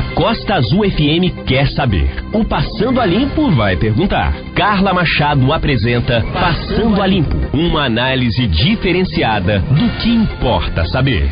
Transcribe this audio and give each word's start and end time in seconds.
A 0.00 0.14
Costa 0.14 0.54
Azul 0.54 0.90
FM 0.90 1.44
quer 1.44 1.66
saber. 1.66 2.24
O 2.32 2.42
Passando 2.42 3.02
a 3.02 3.04
Limpo 3.04 3.50
vai 3.50 3.76
perguntar. 3.76 4.32
Carla 4.54 4.94
Machado 4.94 5.52
apresenta 5.52 6.24
Passando 6.32 7.02
a 7.02 7.06
Limpo, 7.06 7.36
uma 7.52 7.84
análise 7.84 8.46
diferenciada 8.46 9.58
do 9.58 9.90
que 9.98 10.08
importa 10.08 10.86
saber. 10.86 11.30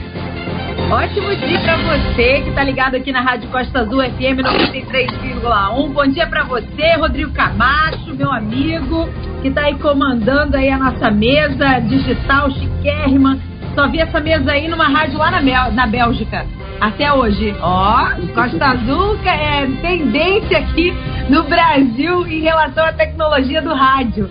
Ótimo 0.90 1.34
dia 1.34 1.58
para 1.60 1.76
você 1.78 2.42
que 2.42 2.50
está 2.50 2.62
ligado 2.62 2.96
aqui 2.96 3.10
na 3.10 3.22
Rádio 3.22 3.48
Costa 3.48 3.80
Azul 3.80 4.02
FM 4.02 4.44
93,1. 4.44 5.88
Bom 5.90 6.06
dia 6.06 6.26
para 6.26 6.44
você, 6.44 6.92
Rodrigo 6.98 7.32
Camacho, 7.32 8.14
meu 8.14 8.30
amigo, 8.30 9.08
que 9.40 9.48
está 9.48 9.62
aí 9.62 9.78
comandando 9.78 10.58
aí 10.58 10.68
a 10.68 10.76
nossa 10.76 11.10
mesa 11.10 11.78
digital 11.78 12.50
chiquérrima. 12.50 13.38
Só 13.74 13.88
vi 13.88 14.00
essa 14.00 14.20
mesa 14.20 14.52
aí 14.52 14.68
numa 14.68 14.88
rádio 14.88 15.16
lá 15.16 15.30
na, 15.30 15.40
Bel 15.40 15.72
na 15.72 15.86
Bélgica. 15.86 16.57
Até 16.80 17.12
hoje. 17.12 17.54
Ó, 17.60 18.10
Costa 18.34 18.66
Azul 18.66 19.18
é 19.24 19.66
tendência 19.82 20.58
aqui 20.58 20.92
no 21.28 21.44
Brasil 21.44 22.26
em 22.26 22.40
relação 22.40 22.84
à 22.84 22.92
tecnologia 22.92 23.60
do 23.60 23.74
rádio. 23.74 24.30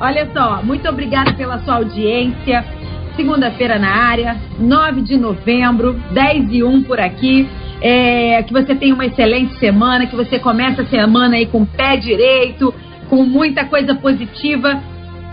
Olha 0.00 0.28
só, 0.32 0.62
muito 0.62 0.88
obrigada 0.88 1.32
pela 1.32 1.58
sua 1.60 1.74
audiência. 1.74 2.64
Segunda-feira 3.16 3.78
na 3.78 3.90
área, 3.90 4.36
9 4.58 5.02
de 5.02 5.16
novembro, 5.16 5.94
10 6.12 6.52
e 6.52 6.62
1 6.62 6.82
por 6.84 7.00
aqui. 7.00 7.48
É, 7.80 8.42
que 8.44 8.52
você 8.52 8.74
tenha 8.74 8.94
uma 8.94 9.06
excelente 9.06 9.58
semana, 9.58 10.06
que 10.06 10.16
você 10.16 10.38
comece 10.38 10.80
a 10.80 10.86
semana 10.86 11.36
aí 11.36 11.46
com 11.46 11.62
o 11.62 11.66
pé 11.66 11.96
direito, 11.96 12.72
com 13.10 13.24
muita 13.24 13.64
coisa 13.64 13.94
positiva 13.94 14.80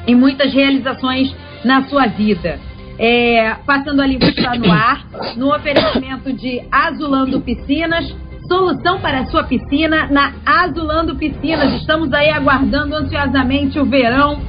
e 0.05 0.15
muitas 0.15 0.53
realizações 0.53 1.33
na 1.63 1.83
sua 1.83 2.07
vida. 2.07 2.59
É, 2.99 3.55
passando 3.65 4.01
ali 4.01 4.17
está 4.21 4.53
no 4.55 4.71
ar, 4.71 5.05
no 5.35 5.55
oferecimento 5.55 6.31
de 6.33 6.61
Azulando 6.71 7.41
Piscinas, 7.41 8.13
solução 8.47 8.99
para 8.99 9.19
a 9.19 9.25
sua 9.27 9.43
piscina 9.43 10.07
na 10.11 10.33
Azulando 10.45 11.15
Piscinas. 11.15 11.73
Estamos 11.75 12.11
aí 12.13 12.29
aguardando 12.29 12.95
ansiosamente 12.95 13.79
o 13.79 13.85
verão. 13.85 14.41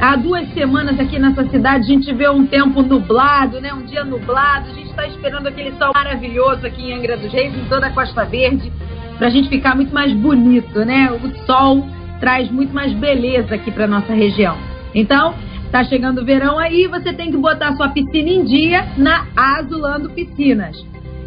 Há 0.00 0.14
duas 0.14 0.48
semanas 0.54 0.98
aqui 1.00 1.18
nessa 1.18 1.44
cidade 1.48 1.84
a 1.84 1.88
gente 1.88 2.14
vê 2.14 2.28
um 2.28 2.46
tempo 2.46 2.82
nublado, 2.82 3.60
né? 3.60 3.74
Um 3.74 3.84
dia 3.84 4.04
nublado. 4.04 4.70
A 4.70 4.74
gente 4.74 4.90
está 4.90 5.06
esperando 5.08 5.48
aquele 5.48 5.72
sol 5.72 5.90
maravilhoso 5.92 6.64
aqui 6.64 6.82
em 6.82 6.94
Angra 6.94 7.16
dos 7.16 7.32
Reis, 7.32 7.52
em 7.52 7.64
toda 7.64 7.88
a 7.88 7.90
Costa 7.90 8.24
Verde, 8.24 8.72
para 9.18 9.26
a 9.26 9.30
gente 9.30 9.48
ficar 9.48 9.74
muito 9.74 9.92
mais 9.92 10.12
bonito, 10.12 10.84
né? 10.84 11.10
O 11.10 11.44
sol 11.44 11.84
traz 12.20 12.48
muito 12.48 12.72
mais 12.72 12.92
beleza 12.92 13.56
aqui 13.56 13.72
para 13.72 13.88
nossa 13.88 14.12
região. 14.12 14.56
Então, 14.94 15.34
Tá 15.70 15.84
chegando 15.84 16.22
o 16.22 16.24
verão 16.24 16.58
aí, 16.58 16.86
você 16.86 17.12
tem 17.12 17.30
que 17.30 17.36
botar 17.36 17.76
sua 17.76 17.90
piscina 17.90 18.30
em 18.30 18.44
dia 18.44 18.86
na 18.96 19.26
Azulando 19.36 20.08
Piscinas. 20.10 20.76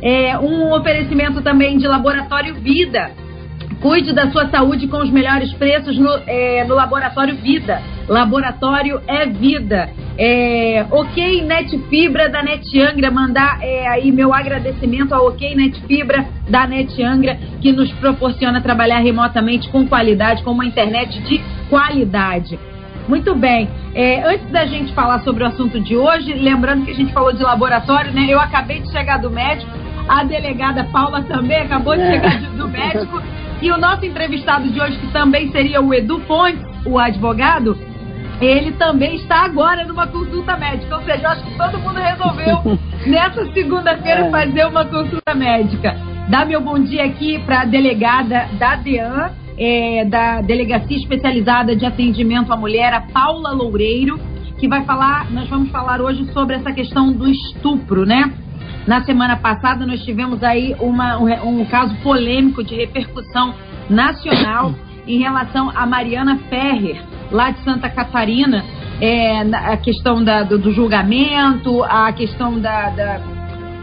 É 0.01 0.37
um 0.39 0.73
oferecimento 0.73 1.43
também 1.43 1.77
de 1.77 1.87
Laboratório 1.87 2.55
Vida. 2.55 3.11
Cuide 3.79 4.13
da 4.13 4.31
sua 4.31 4.49
saúde 4.49 4.87
com 4.87 4.97
os 4.97 5.11
melhores 5.11 5.53
preços 5.53 5.97
no, 5.97 6.09
é, 6.25 6.63
no 6.63 6.73
Laboratório 6.73 7.35
Vida. 7.35 7.81
Laboratório 8.07 8.99
é 9.07 9.27
vida. 9.27 9.89
É, 10.17 10.85
ok 10.91 11.43
Net 11.43 11.77
Fibra 11.89 12.27
da 12.27 12.43
Net 12.43 12.79
Angra, 12.79 13.09
mandar 13.09 13.59
é, 13.61 13.87
aí 13.87 14.11
meu 14.11 14.33
agradecimento 14.33 15.13
ao 15.13 15.27
Ok 15.27 15.55
Net 15.55 15.81
Fibra 15.87 16.25
da 16.49 16.67
Net 16.67 17.01
Angra, 17.01 17.37
que 17.61 17.71
nos 17.71 17.91
proporciona 17.93 18.59
trabalhar 18.59 18.99
remotamente 18.99 19.69
com 19.69 19.87
qualidade, 19.87 20.43
com 20.43 20.51
uma 20.51 20.65
internet 20.65 21.21
de 21.21 21.41
qualidade. 21.69 22.59
Muito 23.07 23.35
bem. 23.35 23.69
É, 23.93 24.23
antes 24.23 24.49
da 24.51 24.65
gente 24.65 24.93
falar 24.93 25.19
sobre 25.19 25.43
o 25.43 25.47
assunto 25.47 25.79
de 25.79 25.95
hoje, 25.97 26.33
lembrando 26.33 26.85
que 26.85 26.91
a 26.91 26.95
gente 26.95 27.13
falou 27.13 27.33
de 27.33 27.43
laboratório, 27.43 28.11
né? 28.13 28.27
Eu 28.29 28.39
acabei 28.39 28.79
de 28.79 28.91
chegar 28.91 29.17
do 29.17 29.29
médico, 29.29 29.71
a 30.07 30.23
delegada 30.23 30.83
Paula 30.85 31.23
também 31.23 31.57
acabou 31.57 31.95
de 31.95 32.03
chegar 32.03 32.39
do 32.41 32.67
médico. 32.67 33.21
E 33.61 33.71
o 33.71 33.77
nosso 33.77 34.05
entrevistado 34.05 34.67
de 34.69 34.81
hoje, 34.81 34.97
que 34.97 35.07
também 35.11 35.51
seria 35.51 35.81
o 35.81 35.93
Edu 35.93 36.19
Fontes, 36.21 36.63
o 36.85 36.97
advogado, 36.97 37.77
ele 38.41 38.71
também 38.71 39.15
está 39.17 39.45
agora 39.45 39.85
numa 39.85 40.07
consulta 40.07 40.57
médica. 40.57 40.95
Ou 40.95 41.03
seja, 41.03 41.21
eu 41.21 41.29
acho 41.29 41.43
que 41.43 41.57
todo 41.57 41.77
mundo 41.79 41.99
resolveu 41.99 42.79
nessa 43.05 43.45
segunda-feira 43.53 44.21
é. 44.21 44.31
fazer 44.31 44.65
uma 44.65 44.83
consulta 44.85 45.35
médica. 45.35 45.95
Dá 46.27 46.43
meu 46.43 46.61
bom 46.61 46.79
dia 46.79 47.05
aqui 47.05 47.39
para 47.45 47.61
a 47.61 47.65
delegada 47.65 48.47
da 48.57 48.75
DEAN, 48.75 49.31
é, 49.63 50.03
da 50.05 50.41
Delegacia 50.41 50.97
Especializada 50.97 51.75
de 51.75 51.85
Atendimento 51.85 52.51
à 52.51 52.57
Mulher, 52.57 52.91
a 52.95 53.01
Paula 53.01 53.51
Loureiro, 53.51 54.19
que 54.57 54.67
vai 54.67 54.83
falar, 54.85 55.29
nós 55.29 55.47
vamos 55.47 55.69
falar 55.69 56.01
hoje 56.01 56.25
sobre 56.33 56.55
essa 56.55 56.71
questão 56.73 57.13
do 57.13 57.29
estupro, 57.29 58.03
né? 58.03 58.33
Na 58.87 59.03
semana 59.03 59.37
passada 59.37 59.85
nós 59.85 60.03
tivemos 60.03 60.41
aí 60.41 60.75
uma, 60.79 61.19
um, 61.19 61.59
um 61.59 61.65
caso 61.65 61.95
polêmico 61.97 62.63
de 62.63 62.73
repercussão 62.73 63.53
nacional 63.87 64.73
em 65.05 65.19
relação 65.19 65.71
a 65.75 65.85
Mariana 65.85 66.39
Ferrer, 66.49 66.99
lá 67.31 67.51
de 67.51 67.59
Santa 67.63 67.87
Catarina, 67.87 68.65
é, 68.99 69.41
a 69.41 69.77
questão 69.77 70.23
da, 70.23 70.41
do, 70.41 70.57
do, 70.57 70.71
julgamento, 70.71 71.83
a 71.83 72.11
questão 72.13 72.59
da, 72.59 72.89
da, 72.89 73.21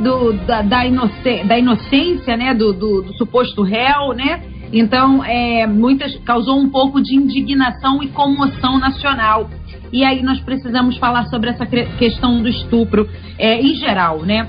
do, 0.01 0.33
da, 0.45 0.63
da, 0.63 0.85
inocência, 0.85 1.45
da 1.45 1.57
inocência 1.57 2.37
né, 2.37 2.53
do, 2.53 2.73
do, 2.73 3.03
do 3.03 3.13
suposto 3.15 3.63
réu, 3.63 4.13
né? 4.17 4.58
Então, 4.73 5.25
é, 5.25 5.67
muitas 5.67 6.15
causou 6.19 6.59
um 6.59 6.69
pouco 6.69 7.01
de 7.03 7.15
indignação 7.15 8.03
e 8.03 8.09
comoção 8.09 8.79
nacional. 8.79 9.49
E 9.93 10.05
aí 10.05 10.23
nós 10.23 10.39
precisamos 10.41 10.97
falar 10.99 11.27
sobre 11.27 11.51
essa 11.51 11.65
questão 11.67 12.43
do 12.43 12.49
estupro 12.49 13.09
é, 13.39 13.61
em 13.61 13.75
geral, 13.75 14.23
né? 14.23 14.47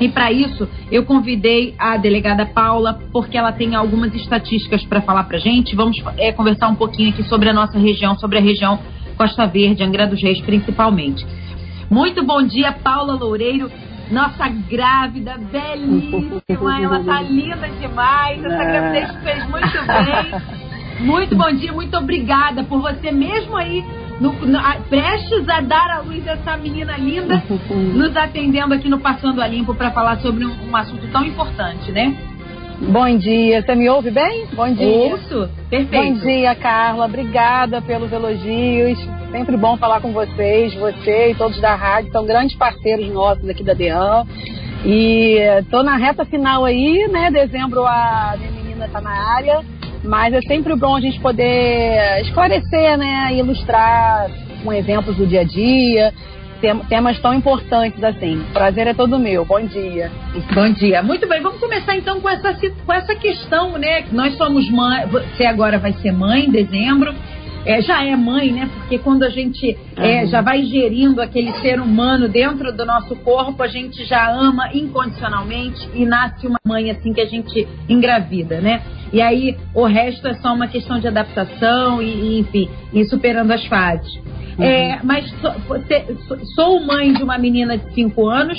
E 0.00 0.08
para 0.08 0.30
isso, 0.30 0.68
eu 0.90 1.04
convidei 1.04 1.74
a 1.78 1.96
delegada 1.96 2.44
Paula, 2.44 3.00
porque 3.10 3.36
ela 3.36 3.50
tem 3.50 3.74
algumas 3.74 4.14
estatísticas 4.14 4.84
para 4.84 5.00
falar 5.00 5.24
para 5.24 5.38
gente. 5.38 5.74
Vamos 5.74 5.96
é, 6.18 6.32
conversar 6.32 6.68
um 6.68 6.74
pouquinho 6.74 7.10
aqui 7.10 7.22
sobre 7.24 7.48
a 7.48 7.52
nossa 7.52 7.78
região, 7.78 8.16
sobre 8.18 8.38
a 8.38 8.42
região 8.42 8.78
Costa 9.16 9.46
Verde, 9.46 9.82
Angra 9.82 10.06
dos 10.06 10.22
Reis, 10.22 10.40
principalmente. 10.42 11.26
Muito 11.90 12.22
bom 12.24 12.42
dia, 12.42 12.72
Paula 12.72 13.14
Loureiro 13.14 13.70
nossa 14.10 14.48
grávida, 14.48 15.36
belíssima, 15.50 16.80
ela 16.80 17.02
tá 17.04 17.22
linda 17.22 17.68
demais. 17.80 18.44
Essa 18.44 18.62
é. 18.62 18.72
gravidez 18.72 19.22
fez 19.22 19.48
muito 19.48 19.86
bem. 19.86 20.66
Muito 21.00 21.36
bom 21.36 21.52
dia, 21.52 21.72
muito 21.72 21.96
obrigada 21.96 22.64
por 22.64 22.80
você 22.80 23.10
mesmo 23.10 23.54
aí, 23.54 23.84
no, 24.18 24.32
no, 24.32 24.58
prestes 24.88 25.46
a 25.46 25.60
dar 25.60 25.90
à 25.90 25.98
luz 26.00 26.26
essa 26.26 26.56
menina 26.56 26.96
linda, 26.96 27.42
nos 27.68 28.16
atendendo 28.16 28.72
aqui 28.72 28.88
no 28.88 28.98
Passando 28.98 29.42
a 29.42 29.46
Limpo 29.46 29.74
para 29.74 29.90
falar 29.90 30.18
sobre 30.20 30.46
um, 30.46 30.70
um 30.70 30.74
assunto 30.74 31.06
tão 31.08 31.22
importante, 31.22 31.92
né? 31.92 32.16
Bom 32.80 33.16
dia, 33.16 33.62
você 33.62 33.74
me 33.74 33.88
ouve 33.88 34.10
bem? 34.10 34.46
Bom 34.52 34.72
dia. 34.72 34.86
Ouço, 34.86 35.48
perfeito. 35.70 36.14
Bom 36.14 36.20
dia, 36.20 36.54
Carla. 36.54 37.06
Obrigada 37.06 37.80
pelos 37.80 38.12
elogios. 38.12 38.98
Sempre 39.36 39.58
bom 39.58 39.76
falar 39.76 40.00
com 40.00 40.12
vocês. 40.12 40.72
Você 40.76 41.32
e 41.32 41.34
todos 41.34 41.60
da 41.60 41.74
rádio 41.74 42.10
são 42.10 42.24
grandes 42.24 42.56
parceiros 42.56 43.06
nossos 43.12 43.46
aqui 43.46 43.62
da 43.62 43.74
DEAN. 43.74 44.24
E 44.82 45.36
tô 45.70 45.82
na 45.82 45.94
reta 45.94 46.24
final 46.24 46.64
aí, 46.64 47.06
né? 47.08 47.30
Dezembro 47.30 47.84
a 47.84 48.34
minha 48.38 48.50
menina 48.50 48.88
tá 48.90 48.98
na 48.98 49.10
área. 49.10 49.60
Mas 50.02 50.32
é 50.32 50.40
sempre 50.40 50.74
bom 50.74 50.96
a 50.96 51.00
gente 51.02 51.20
poder 51.20 52.22
esclarecer, 52.22 52.96
né? 52.96 53.34
Ilustrar 53.34 54.30
com 54.64 54.72
exemplos 54.72 55.16
do 55.16 55.26
dia 55.26 55.42
a 55.42 55.44
dia 55.44 56.14
temas 56.88 57.18
tão 57.20 57.34
importantes 57.34 58.02
assim. 58.02 58.42
Prazer 58.54 58.86
é 58.86 58.94
todo 58.94 59.18
meu. 59.18 59.44
Bom 59.44 59.60
dia. 59.60 60.10
Bom 60.54 60.72
dia. 60.72 61.02
Muito 61.02 61.28
bem, 61.28 61.42
vamos 61.42 61.60
começar 61.60 61.94
então 61.94 62.20
com 62.20 62.28
essa, 62.30 62.54
com 62.86 62.92
essa 62.92 63.14
questão, 63.14 63.76
né? 63.76 64.04
Nós 64.10 64.34
somos 64.36 64.68
mãe, 64.70 65.06
você 65.06 65.44
agora 65.44 65.78
vai 65.78 65.92
ser 65.92 66.12
mãe 66.12 66.46
em 66.46 66.50
dezembro. 66.50 67.14
É, 67.66 67.82
já 67.82 68.04
é 68.04 68.14
mãe, 68.14 68.52
né? 68.52 68.70
Porque 68.78 68.96
quando 68.98 69.24
a 69.24 69.28
gente 69.28 69.76
é, 69.96 70.24
já 70.26 70.40
vai 70.40 70.62
gerindo 70.62 71.20
aquele 71.20 71.52
ser 71.54 71.80
humano 71.80 72.28
dentro 72.28 72.72
do 72.72 72.86
nosso 72.86 73.16
corpo, 73.16 73.62
a 73.62 73.66
gente 73.66 74.04
já 74.04 74.30
ama 74.30 74.70
incondicionalmente 74.72 75.88
e 75.92 76.06
nasce 76.06 76.46
uma 76.46 76.60
mãe 76.64 76.90
assim 76.92 77.12
que 77.12 77.20
a 77.20 77.26
gente 77.26 77.66
engravida, 77.88 78.60
né? 78.60 78.82
E 79.12 79.20
aí 79.20 79.56
o 79.74 79.84
resto 79.84 80.28
é 80.28 80.34
só 80.34 80.54
uma 80.54 80.68
questão 80.68 81.00
de 81.00 81.08
adaptação 81.08 82.00
e, 82.00 82.06
e 82.06 82.38
enfim, 82.38 82.68
e 82.92 83.04
superando 83.04 83.50
as 83.50 83.64
fases. 83.66 84.14
Uhum. 84.56 84.64
É, 84.64 85.00
mas 85.02 85.28
sou, 85.40 85.52
você, 85.66 86.06
sou 86.54 86.80
mãe 86.80 87.12
de 87.12 87.22
uma 87.22 87.36
menina 87.36 87.76
de 87.76 87.92
5 87.94 88.28
anos 88.28 88.58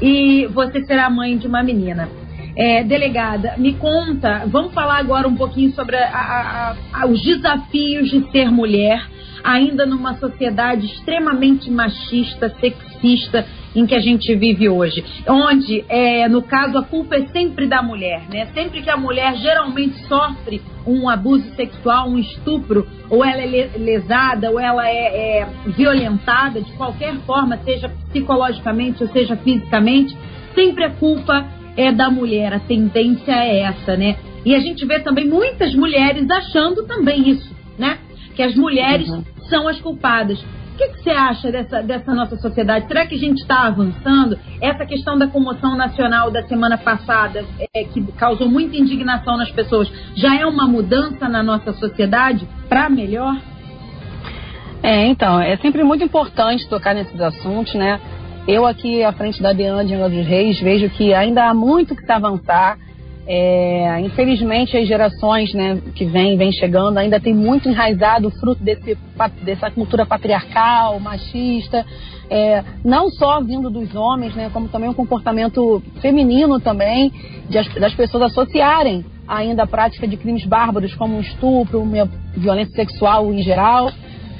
e 0.00 0.46
você 0.46 0.82
será 0.84 1.08
mãe 1.10 1.36
de 1.36 1.46
uma 1.46 1.62
menina. 1.62 2.08
É, 2.56 2.82
delegada, 2.82 3.54
me 3.58 3.74
conta, 3.74 4.44
vamos 4.46 4.72
falar 4.72 4.96
agora 4.96 5.28
um 5.28 5.36
pouquinho 5.36 5.72
sobre 5.72 5.94
a, 5.96 6.08
a, 6.08 6.76
a, 7.02 7.06
os 7.06 7.20
desafios 7.22 8.08
de 8.08 8.30
ser 8.30 8.50
mulher, 8.50 9.06
ainda 9.44 9.84
numa 9.84 10.14
sociedade 10.14 10.86
extremamente 10.86 11.70
machista, 11.70 12.48
sexista 12.58 13.46
em 13.74 13.84
que 13.84 13.94
a 13.94 14.00
gente 14.00 14.34
vive 14.34 14.70
hoje, 14.70 15.04
onde, 15.28 15.84
é, 15.86 16.26
no 16.28 16.40
caso, 16.40 16.78
a 16.78 16.82
culpa 16.82 17.16
é 17.16 17.26
sempre 17.26 17.66
da 17.66 17.82
mulher, 17.82 18.22
né? 18.32 18.46
Sempre 18.54 18.80
que 18.80 18.88
a 18.88 18.96
mulher 18.96 19.36
geralmente 19.36 19.98
sofre 20.06 20.62
um 20.86 21.10
abuso 21.10 21.54
sexual, 21.56 22.08
um 22.08 22.18
estupro, 22.18 22.86
ou 23.10 23.22
ela 23.22 23.42
é 23.42 23.70
lesada, 23.76 24.50
ou 24.50 24.58
ela 24.58 24.88
é, 24.88 25.40
é 25.40 25.48
violentada 25.66 26.62
de 26.62 26.72
qualquer 26.72 27.14
forma, 27.26 27.58
seja 27.58 27.92
psicologicamente 28.08 29.02
ou 29.02 29.10
seja 29.10 29.36
fisicamente, 29.36 30.16
sempre 30.54 30.84
a 30.84 30.90
culpa 30.90 31.46
é 31.76 31.92
da 31.92 32.10
mulher, 32.10 32.52
a 32.52 32.60
tendência 32.60 33.32
é 33.32 33.60
essa, 33.60 33.96
né? 33.96 34.16
E 34.44 34.54
a 34.54 34.60
gente 34.60 34.84
vê 34.86 35.00
também 35.00 35.26
muitas 35.26 35.74
mulheres 35.74 36.28
achando 36.30 36.84
também 36.84 37.28
isso, 37.28 37.54
né? 37.78 37.98
Que 38.34 38.42
as 38.42 38.54
mulheres 38.54 39.08
uhum. 39.08 39.24
são 39.48 39.68
as 39.68 39.80
culpadas. 39.80 40.40
O 40.40 40.78
que, 40.78 40.88
que, 40.88 41.02
você 41.02 41.10
acha 41.10 41.50
dessa, 41.50 41.82
dessa 41.82 42.14
nossa 42.14 42.36
sociedade? 42.36 42.86
Será 42.86 43.06
que 43.06 43.14
a 43.14 43.18
gente 43.18 43.38
está 43.38 43.66
avançando? 43.66 44.38
Essa 44.60 44.84
questão 44.84 45.16
da 45.16 45.26
comoção 45.26 45.74
nacional 45.74 46.30
da 46.30 46.42
semana 46.42 46.76
passada, 46.76 47.42
é, 47.74 47.84
que 47.84 48.02
causou 48.12 48.46
muita 48.46 48.76
indignação 48.76 49.38
nas 49.38 49.50
pessoas, 49.50 49.90
já 50.14 50.38
é 50.38 50.44
uma 50.44 50.66
mudança 50.66 51.30
na 51.30 51.42
nossa 51.42 51.72
sociedade 51.72 52.46
para 52.68 52.90
melhor? 52.90 53.36
É, 54.82 55.06
então, 55.06 55.40
é 55.40 55.56
sempre 55.56 55.82
muito 55.82 56.04
importante 56.04 56.68
tocar 56.68 56.94
nesses 56.94 57.20
assuntos, 57.20 57.74
né? 57.74 57.98
Eu 58.46 58.64
aqui 58.64 59.02
à 59.02 59.12
frente 59.12 59.42
da 59.42 59.52
Deana 59.52 59.84
de 59.84 59.92
Angra 59.92 60.08
dos 60.08 60.24
Reis 60.24 60.60
vejo 60.60 60.88
que 60.90 61.12
ainda 61.12 61.48
há 61.48 61.54
muito 61.54 61.96
que 61.96 62.04
se 62.04 62.12
avançar. 62.12 62.78
É, 63.26 64.00
infelizmente 64.02 64.76
as 64.76 64.86
gerações 64.86 65.52
né, 65.52 65.82
que 65.96 66.04
vêm 66.04 66.36
vem 66.36 66.52
chegando 66.52 66.96
ainda 66.96 67.18
tem 67.18 67.34
muito 67.34 67.68
enraizado 67.68 68.28
o 68.28 68.30
fruto 68.30 68.62
desse, 68.62 68.96
dessa 69.42 69.68
cultura 69.68 70.06
patriarcal, 70.06 71.00
machista, 71.00 71.84
é, 72.30 72.62
não 72.84 73.10
só 73.10 73.40
vindo 73.40 73.68
dos 73.68 73.92
homens, 73.96 74.32
né, 74.36 74.48
como 74.52 74.68
também 74.68 74.88
um 74.88 74.94
comportamento 74.94 75.82
feminino 76.00 76.60
também, 76.60 77.12
de 77.48 77.58
as, 77.58 77.66
das 77.74 77.94
pessoas 77.94 78.30
associarem 78.30 79.04
ainda 79.26 79.64
a 79.64 79.66
prática 79.66 80.06
de 80.06 80.16
crimes 80.16 80.46
bárbaros 80.46 80.94
como 80.94 81.18
estupro, 81.18 81.84
violência 82.36 82.76
sexual 82.76 83.34
em 83.34 83.42
geral, 83.42 83.90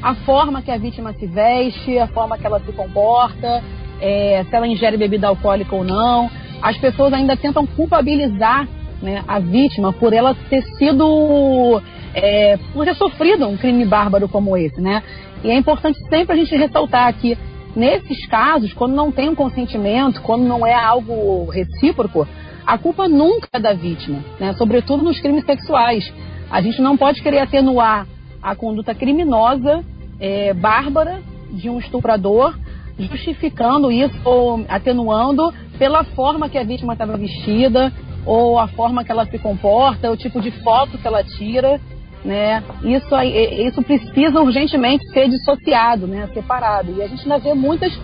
a 0.01 0.15
forma 0.15 0.63
que 0.63 0.71
a 0.71 0.79
vítima 0.79 1.13
se 1.15 1.27
veste, 1.27 1.99
a 1.99 2.07
forma 2.07 2.39
que 2.39 2.47
ela 2.47 2.61
se 2.61 2.71
comporta, 2.71 3.65
é, 4.01 4.45
se 4.49 4.55
ela 4.55 4.67
ingere 4.67 4.97
bebida 4.97 5.29
alcoólica 5.29 5.75
ou 5.75 5.85
não. 5.85 6.31
As 6.63 6.77
pessoas 6.79 7.13
ainda 7.13 7.37
tentam 7.37 7.67
culpabilizar 7.67 8.67
né, 9.01 9.23
a 9.27 9.39
vítima 9.39 9.93
por 9.93 10.13
ela 10.13 10.35
ter 10.49 10.63
sido, 10.79 11.81
é, 12.15 12.59
por 12.73 12.85
ter 12.85 12.95
sofrido 12.95 13.47
um 13.47 13.57
crime 13.57 13.85
bárbaro 13.85 14.29
como 14.29 14.57
esse, 14.57 14.81
né? 14.81 15.03
E 15.45 15.51
é 15.51 15.57
importante 15.57 15.99
sempre 16.09 16.35
a 16.35 16.37
gente 16.37 16.57
ressaltar 16.57 17.13
que 17.15 17.37
nesses 17.75 18.27
casos, 18.27 18.73
quando 18.73 18.95
não 18.95 19.13
tem 19.13 19.29
um 19.29 19.35
consentimento, 19.35 20.23
quando 20.23 20.45
não 20.45 20.67
é 20.67 20.75
algo 20.75 21.49
recíproco, 21.51 22.27
a 22.67 22.79
culpa 22.79 23.07
nunca 23.07 23.49
é 23.53 23.61
da 23.61 23.75
vítima, 23.75 24.19
né? 24.41 24.55
Sobretudo 24.55 25.05
nos 25.05 25.21
crimes 25.21 25.45
sexuais. 25.45 26.11
A 26.51 26.61
gente 26.61 26.81
não 26.81 26.97
pode 26.97 27.23
querer 27.23 27.41
atenuar 27.41 28.07
a 28.43 28.55
conduta 28.55 28.95
criminosa, 28.95 29.85
é, 30.19 30.55
bárbara 30.55 31.21
de 31.51 31.69
um 31.69 31.79
estuprador, 31.79 32.55
justificando 32.99 33.93
isso 33.93 34.17
ou 34.25 34.65
atenuando 34.69 35.53
pela 35.79 36.05
forma 36.05 36.49
que 36.49 36.59
a 36.59 36.65
vítima 36.65 36.95
estava 36.95 37.17
vestida, 37.17 37.93
ou 38.25 38.59
a 38.59 38.67
forma 38.67 39.05
que 39.05 39.13
ela 39.13 39.27
se 39.27 39.39
comporta, 39.39 40.11
o 40.11 40.17
tipo 40.17 40.41
de 40.41 40.51
foto 40.51 40.99
que 40.99 41.07
ela 41.07 41.23
tira, 41.23 41.81
né? 42.25 42.63
Isso, 42.83 43.15
isso 43.67 43.83
precisa 43.83 44.41
urgentemente 44.41 45.07
ser 45.11 45.29
dissociado, 45.29 46.07
né? 46.07 46.29
Separado. 46.35 46.93
E 46.97 47.03
a 47.03 47.07
gente 47.07 47.23
ainda 47.23 47.39
vê 47.39 47.55
muitas 47.55 47.97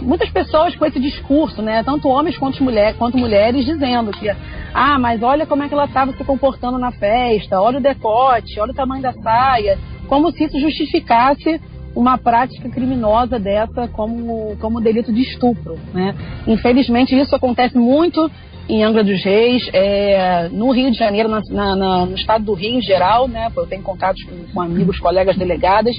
muitas 0.00 0.28
pessoas 0.28 0.74
com 0.76 0.84
esse 0.84 1.00
discurso, 1.00 1.62
né? 1.62 1.82
Tanto 1.82 2.08
homens 2.08 2.36
quanto, 2.36 2.62
mulher, 2.62 2.94
quanto 2.96 3.16
mulheres 3.16 3.64
dizendo 3.64 4.10
que, 4.10 4.28
ah, 4.74 4.98
mas 4.98 5.22
olha 5.22 5.46
como 5.46 5.62
é 5.62 5.68
que 5.68 5.74
ela 5.74 5.86
estava 5.86 6.12
se 6.12 6.22
comportando 6.24 6.78
na 6.78 6.92
festa, 6.92 7.60
olha 7.60 7.78
o 7.78 7.82
decote, 7.82 8.60
olha 8.60 8.72
o 8.72 8.74
tamanho 8.74 9.02
da 9.02 9.12
saia, 9.12 9.78
como 10.06 10.30
se 10.30 10.44
isso 10.44 10.60
justificasse 10.60 11.60
uma 11.94 12.18
prática 12.18 12.68
criminosa 12.68 13.38
dessa 13.38 13.88
como, 13.88 14.56
como 14.60 14.80
delito 14.80 15.12
de 15.12 15.22
estupro, 15.22 15.78
né? 15.92 16.14
Infelizmente 16.46 17.18
isso 17.18 17.34
acontece 17.34 17.76
muito 17.78 18.30
em 18.68 18.82
Angra 18.82 19.04
dos 19.04 19.22
Reis, 19.22 19.68
é, 19.72 20.48
no 20.50 20.70
Rio 20.70 20.90
de 20.90 20.96
Janeiro, 20.96 21.28
na, 21.28 21.40
na, 21.50 22.06
no 22.06 22.14
estado 22.14 22.44
do 22.44 22.54
Rio 22.54 22.78
em 22.78 22.82
geral, 22.82 23.28
né? 23.28 23.50
Eu 23.54 23.66
tenho 23.66 23.82
contatos 23.82 24.22
com, 24.24 24.52
com, 24.52 24.60
amigos, 24.60 24.98
colegas 24.98 25.36
delegadas, 25.36 25.94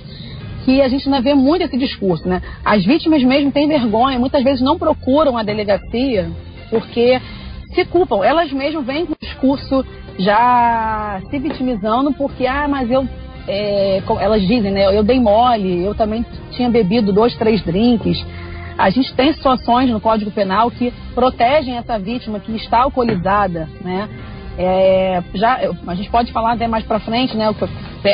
que 0.66 0.82
a 0.82 0.88
gente 0.88 1.08
ainda 1.08 1.22
vê 1.22 1.36
muito 1.36 1.64
esse 1.64 1.78
discurso, 1.78 2.28
né? 2.28 2.42
As 2.64 2.84
vítimas 2.84 3.24
mesmo 3.24 3.52
têm 3.52 3.68
vergonha, 3.68 4.20
muitas 4.20 4.44
vezes 4.44 4.62
não 4.62 4.80
procuram 4.80 5.38
a 5.38 5.44
delegacia 5.44 6.30
porque 6.70 7.22
se 7.74 7.86
culpam. 7.86 8.24
Elas 8.24 8.52
mesmas 8.52 8.86
vêm 8.86 9.06
com 9.06 9.14
o 9.14 9.18
discurso 9.22 9.86
já 10.18 11.22
se 11.30 11.38
vitimizando 11.38 12.14
porque, 12.14 12.48
ah, 12.48 12.68
mas 12.68 12.90
eu 12.90 13.08
é, 13.48 14.02
elas 14.20 14.42
dizem, 14.42 14.72
né? 14.72 14.86
Eu 14.96 15.04
dei 15.04 15.20
mole, 15.20 15.84
eu 15.84 15.94
também 15.94 16.26
tinha 16.52 16.70
bebido 16.70 17.14
dois, 17.14 17.36
três 17.36 17.62
drinks. 17.62 18.26
A 18.78 18.90
gente 18.90 19.14
tem 19.14 19.32
situações 19.34 19.90
no 19.90 20.02
Código 20.02 20.32
Penal 20.32 20.70
que 20.70 20.94
protegem 21.14 21.78
essa 21.78 21.98
vítima 21.98 22.40
que 22.40 22.52
está 22.56 22.82
alcoolizada, 22.82 23.70
né? 23.82 24.10
É, 24.58 25.22
já, 25.34 25.60
a 25.88 25.96
gente 25.96 26.10
pode 26.10 26.32
falar 26.32 26.54
até 26.54 26.68
mais 26.68 26.84
para 26.86 27.00
frente, 27.00 27.36
né? 27.36 27.54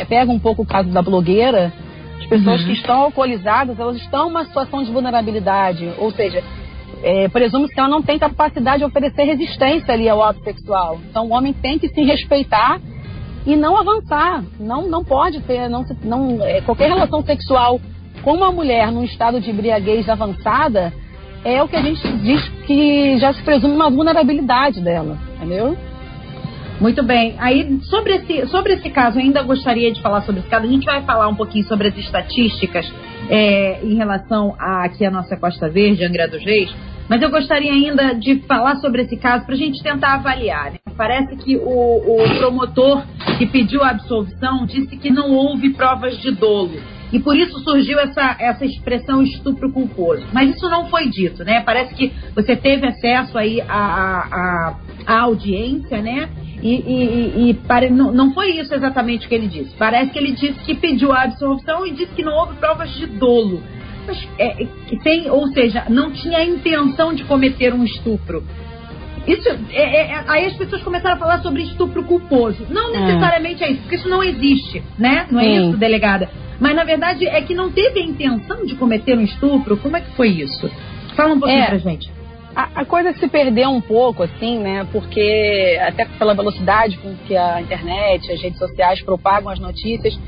Pega 0.07 0.31
um 0.31 0.39
pouco 0.39 0.63
o 0.63 0.66
caso 0.66 0.89
da 0.89 1.01
blogueira. 1.01 1.72
As 2.19 2.27
pessoas 2.27 2.62
uhum. 2.62 2.68
que 2.68 2.74
estão 2.74 3.01
alcoolizadas, 3.01 3.80
elas 3.80 3.98
estão 3.98 4.27
em 4.27 4.30
uma 4.30 4.45
situação 4.45 4.84
de 4.84 4.92
vulnerabilidade, 4.92 5.92
ou 5.98 6.12
seja, 6.12 6.44
é, 7.04 7.27
presume-se 7.27 7.74
que 7.74 7.80
ela 7.80 7.89
não 7.89 8.01
tem 8.01 8.19
capacidade 8.19 8.80
de 8.80 8.86
oferecer 8.86 9.24
resistência 9.24 9.94
ali 9.94 10.07
ao 10.07 10.22
ato 10.22 10.44
sexual. 10.44 11.00
Então, 11.10 11.25
o 11.25 11.31
homem 11.31 11.51
tem 11.51 11.80
que 11.80 11.89
se 11.89 12.04
respeitar 12.04 12.80
e 13.46 13.56
não 13.56 13.78
avançar. 13.78 14.44
Não, 14.60 14.88
não 14.88 15.04
pode 15.04 15.42
ter, 15.42 15.70
não, 15.70 15.86
não, 16.04 16.44
é, 16.44 16.62
qualquer 16.62 16.90
relação 16.90 17.24
sexual 17.24 17.80
com 18.24 18.34
uma 18.34 18.52
mulher 18.52 18.92
num 18.92 19.04
estado 19.04 19.40
de 19.40 19.50
embriaguez 19.50 20.08
avançada, 20.08 20.94
é 21.44 21.62
o 21.64 21.68
que 21.68 21.76
a 21.76 21.82
gente 21.82 22.08
diz 22.18 22.48
que 22.68 23.18
já 23.18 23.34
se 23.34 23.42
presume 23.42 23.74
uma 23.74 23.90
vulnerabilidade 23.90 24.80
dela, 24.80 25.18
entendeu? 25.36 25.76
Muito 26.81 27.04
bem. 27.04 27.36
Aí, 27.38 27.80
sobre 27.83 28.16
esse, 28.16 28.48
sobre 28.48 28.74
esse 28.74 28.89
caso, 28.89 29.19
ainda 29.19 29.44
gostaria 29.44 29.92
de 29.92 30.01
falar 30.01 30.22
sobre 30.22 30.42
esse 30.42 30.50
caso. 30.50 30.66
A 30.66 30.69
gente 30.69 30.83
vai 30.83 31.04
falar 31.04 31.28
um 31.28 31.36
pouquinho 31.36 31.63
sobre 31.68 31.89
as 31.89 31.95
estatísticas 31.95 32.92
é, 33.30 33.80
em 33.83 33.94
relação 33.94 34.56
a, 34.57 34.86
aqui 34.86 35.06
a 35.06 35.12
nossa 35.12 35.38
Costa 35.38 35.69
Verde, 35.69 36.04
Angra 36.04 36.28
dos 36.28 36.44
Reis. 36.44 36.75
Mas 37.07 37.22
eu 37.22 37.30
gostaria 37.30 37.72
ainda 37.72 38.13
de 38.13 38.39
falar 38.48 38.78
sobre 38.78 39.04
esse 39.04 39.16
caso 39.16 39.45
para 39.45 39.54
a 39.54 39.57
gente 39.57 39.83
tentar 39.83 40.16
avaliar. 40.16 40.72
Né? 40.72 40.80
Parece 40.98 41.36
que 41.36 41.56
o, 41.56 41.62
o 41.62 42.38
promotor 42.39 43.04
que 43.38 43.45
pediu 43.45 43.84
a 43.84 43.89
absolvição 43.89 44.66
disse 44.66 44.98
que 44.98 45.12
não 45.12 45.30
houve 45.30 45.69
provas 45.74 46.18
de 46.18 46.31
dolo. 46.31 46.81
E 47.13 47.19
por 47.19 47.36
isso 47.36 47.60
surgiu 47.60 48.00
essa, 48.00 48.38
essa 48.39 48.66
expressão 48.66 49.22
estupro 49.22 49.72
culposo. 49.72 50.25
Mas 50.34 50.56
isso 50.56 50.68
não 50.69 50.88
foi 50.88 51.10
dito, 51.10 51.44
né? 51.44 51.62
Parece 51.62 51.94
que 51.94 52.12
você 52.34 52.56
teve 52.56 52.88
acesso 52.88 53.38
aí 53.38 53.62
à, 53.62 53.68
à, 53.68 54.75
à 55.06 55.19
audiência, 55.22 56.01
né? 56.01 56.30
E, 56.62 56.75
e, 56.75 57.50
e 57.50 57.54
pare... 57.54 57.90
não, 57.90 58.12
não 58.12 58.34
foi 58.34 58.51
isso 58.51 58.74
exatamente 58.74 59.25
o 59.25 59.30
que 59.30 59.36
ele 59.36 59.48
disse. 59.48 59.75
Parece 59.77 60.12
que 60.12 60.20
ele 60.20 60.34
disse 60.34 60.60
que 60.65 60.75
pediu 60.75 61.12
a 61.12 61.24
absolvição 61.24 61.86
e 61.86 61.91
disse 61.91 62.12
que 62.13 62.24
não 62.24 62.34
houve 62.34 62.56
provas 62.56 62.91
de 62.91 63.08
dolo. 63.08 63.62
Mas, 64.06 64.27
é, 64.38 64.68
tem, 65.03 65.30
ou 65.30 65.48
seja, 65.48 65.86
não 65.89 66.12
tinha 66.12 66.39
a 66.39 66.46
intenção 66.46 67.13
de 67.13 67.24
cometer 67.24 67.74
um 67.74 67.84
estupro. 67.84 68.44
Isso, 69.27 69.48
é, 69.50 69.82
é, 69.82 70.12
é, 70.12 70.24
aí 70.27 70.46
as 70.46 70.53
pessoas 70.53 70.82
começaram 70.82 71.15
a 71.15 71.20
falar 71.20 71.41
sobre 71.41 71.62
estupro 71.63 72.03
culposo. 72.03 72.65
Não 72.70 72.96
é. 72.96 73.01
necessariamente 73.01 73.63
é, 73.63 73.72
isso, 73.72 73.82
porque 73.82 73.96
isso 73.96 74.10
não 74.10 74.24
existe, 74.24 74.84
né? 74.98 75.27
Não 75.30 75.39
é 75.39 75.44
Sim. 75.44 75.70
isso, 75.70 75.77
delegada. 75.77 76.30
Mas 76.60 76.75
na 76.75 76.84
verdade 76.84 77.27
é 77.27 77.41
que 77.41 77.53
não 77.53 77.72
teve 77.72 78.00
a 78.00 78.03
intenção 78.03 78.65
de 78.65 78.75
cometer 78.75 79.18
um 79.18 79.22
estupro. 79.22 79.77
Como 79.77 79.98
é 79.98 80.01
que 80.01 80.12
foi 80.12 80.30
isso? 80.30 80.70
Fala 81.15 81.34
um 81.34 81.39
pouquinho 81.39 81.62
é, 81.62 81.68
pra 81.68 81.77
gente. 81.77 82.12
A, 82.55 82.81
a, 82.81 82.86
coisa 82.86 83.13
se 83.13 83.27
perdeu 83.27 83.70
um 83.70 83.81
pouco, 83.81 84.24
assim, 84.24 84.60
né? 84.60 84.86
Porque 84.91 85.79
até 85.81 86.05
pela 86.05 86.34
velocidade 86.34 86.98
com 86.98 87.15
que 87.25 87.36
a 87.36 87.62
internet, 87.62 88.31
as 88.31 88.41
redes 88.41 88.60
sociais 88.60 89.01
propagam 89.01 89.50
as 89.50 89.60
notícias. 89.60 90.20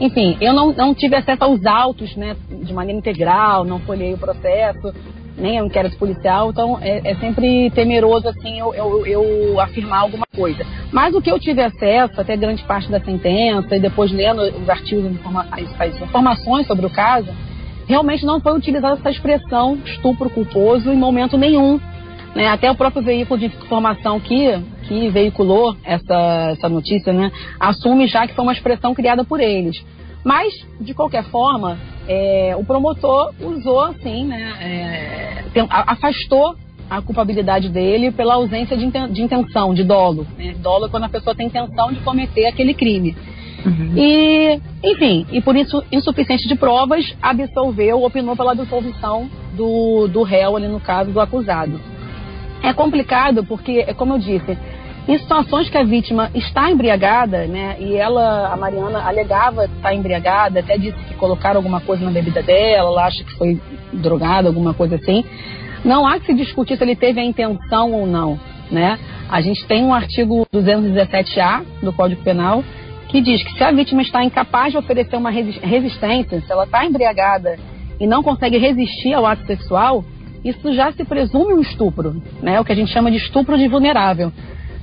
Enfim, 0.00 0.36
eu 0.40 0.52
não, 0.52 0.72
não 0.72 0.94
tive 0.94 1.16
acesso 1.16 1.44
aos 1.44 1.64
autos, 1.64 2.16
né? 2.16 2.36
De 2.50 2.72
maneira 2.72 2.98
integral, 2.98 3.64
não 3.64 3.80
folhei 3.80 4.12
o 4.14 4.18
processo 4.18 4.92
nem 5.38 5.62
um 5.62 5.66
inquérito 5.66 5.96
policial, 5.96 6.50
então 6.50 6.78
é, 6.80 7.12
é 7.12 7.14
sempre 7.16 7.70
temeroso 7.70 8.28
assim 8.28 8.58
eu, 8.58 8.74
eu, 8.74 9.06
eu, 9.06 9.60
afirmar 9.60 10.00
alguma 10.00 10.26
coisa. 10.34 10.66
Mas 10.92 11.14
o 11.14 11.22
que 11.22 11.30
eu 11.30 11.38
tive 11.38 11.62
acesso, 11.62 12.20
até 12.20 12.36
grande 12.36 12.62
parte 12.64 12.90
da 12.90 13.00
sentença, 13.00 13.76
e 13.76 13.80
depois 13.80 14.10
lendo 14.10 14.42
os 14.42 14.68
artigos, 14.68 15.12
as 15.78 16.00
informações 16.02 16.66
sobre 16.66 16.86
o 16.86 16.90
caso, 16.90 17.30
realmente 17.88 18.24
não 18.24 18.40
foi 18.40 18.56
utilizada 18.56 18.98
essa 18.98 19.10
expressão 19.10 19.78
estupro 19.84 20.28
culposo 20.30 20.92
em 20.92 20.96
momento 20.96 21.36
nenhum. 21.36 21.80
Né? 22.34 22.46
Até 22.46 22.70
o 22.70 22.74
próprio 22.74 23.02
veículo 23.02 23.40
de 23.40 23.46
informação 23.46 24.20
que, 24.20 24.62
que 24.86 25.08
veiculou 25.08 25.74
essa, 25.82 26.50
essa 26.52 26.68
notícia 26.68 27.12
né, 27.12 27.32
assume 27.58 28.06
já 28.06 28.26
que 28.26 28.34
foi 28.34 28.44
uma 28.44 28.52
expressão 28.52 28.94
criada 28.94 29.24
por 29.24 29.40
eles. 29.40 29.82
Mas, 30.22 30.52
de 30.80 30.92
qualquer 30.92 31.24
forma, 31.24 31.78
é, 32.06 32.54
o 32.56 32.64
promotor 32.64 33.32
usou, 33.40 33.80
assim, 33.80 34.26
né, 34.26 34.52
é, 34.60 35.44
afastou 35.70 36.54
a 36.90 37.00
culpabilidade 37.00 37.68
dele 37.68 38.10
pela 38.10 38.34
ausência 38.34 38.76
de, 38.76 38.84
intenção, 39.22 39.72
de 39.72 39.84
dolo. 39.84 40.26
Né? 40.36 40.54
Dolo 40.58 40.86
é 40.86 40.88
quando 40.88 41.04
a 41.04 41.08
pessoa 41.08 41.34
tem 41.34 41.46
intenção 41.46 41.92
de 41.92 42.00
cometer 42.00 42.46
aquele 42.46 42.74
crime. 42.74 43.16
Uhum. 43.64 43.92
E, 43.96 44.60
enfim, 44.82 45.26
e 45.32 45.40
por 45.40 45.56
isso, 45.56 45.82
insuficiente 45.90 46.46
de 46.46 46.54
provas, 46.54 47.14
absolveu, 47.20 48.02
opinou 48.02 48.36
pela 48.36 48.52
absolvição 48.52 49.28
do, 49.54 50.08
do 50.08 50.22
réu 50.22 50.56
ali 50.56 50.68
no 50.68 50.80
caso 50.80 51.10
do 51.10 51.20
acusado. 51.20 51.80
É 52.62 52.72
complicado 52.72 53.44
porque, 53.44 53.84
é 53.86 53.94
como 53.94 54.14
eu 54.14 54.18
disse, 54.18 54.56
em 55.08 55.18
situações 55.18 55.70
que 55.70 55.78
a 55.78 55.84
vítima 55.84 56.30
está 56.34 56.70
embriagada, 56.70 57.46
né, 57.46 57.76
e 57.80 57.94
ela, 57.94 58.52
a 58.52 58.56
Mariana, 58.56 59.00
alegava 59.00 59.64
estar 59.64 59.94
embriagada, 59.94 60.60
até 60.60 60.76
disse 60.76 60.98
que 61.04 61.14
colocaram 61.14 61.56
alguma 61.56 61.80
coisa 61.80 62.04
na 62.04 62.10
bebida 62.10 62.42
dela, 62.42 62.90
ela 62.90 63.06
acha 63.06 63.24
que 63.24 63.32
foi 63.38 63.60
drogada, 63.92 64.48
alguma 64.48 64.74
coisa 64.74 64.96
assim. 64.96 65.24
Não 65.84 66.06
há 66.06 66.18
que 66.20 66.26
se 66.26 66.34
discutir 66.34 66.76
se 66.76 66.84
ele 66.84 66.94
teve 66.94 67.20
a 67.20 67.24
intenção 67.24 67.92
ou 67.92 68.06
não, 68.06 68.38
né? 68.70 68.98
A 69.30 69.40
gente 69.40 69.64
tem 69.66 69.84
um 69.84 69.94
artigo 69.94 70.46
217A 70.52 71.62
do 71.82 71.92
Código 71.92 72.22
Penal 72.22 72.62
que 73.08 73.20
diz 73.20 73.42
que 73.42 73.52
se 73.52 73.64
a 73.64 73.72
vítima 73.72 74.02
está 74.02 74.22
incapaz 74.22 74.72
de 74.72 74.78
oferecer 74.78 75.16
uma 75.16 75.30
resistência, 75.30 76.40
se 76.40 76.52
ela 76.52 76.64
está 76.64 76.84
embriagada 76.84 77.58
e 77.98 78.06
não 78.06 78.22
consegue 78.22 78.58
resistir 78.58 79.14
ao 79.14 79.26
ato 79.26 79.44
sexual, 79.46 80.04
isso 80.44 80.72
já 80.74 80.92
se 80.92 81.04
presume 81.04 81.54
um 81.54 81.60
estupro, 81.60 82.22
né? 82.42 82.60
O 82.60 82.64
que 82.64 82.72
a 82.72 82.74
gente 82.74 82.92
chama 82.92 83.10
de 83.10 83.16
estupro 83.16 83.58
de 83.58 83.66
vulnerável. 83.66 84.32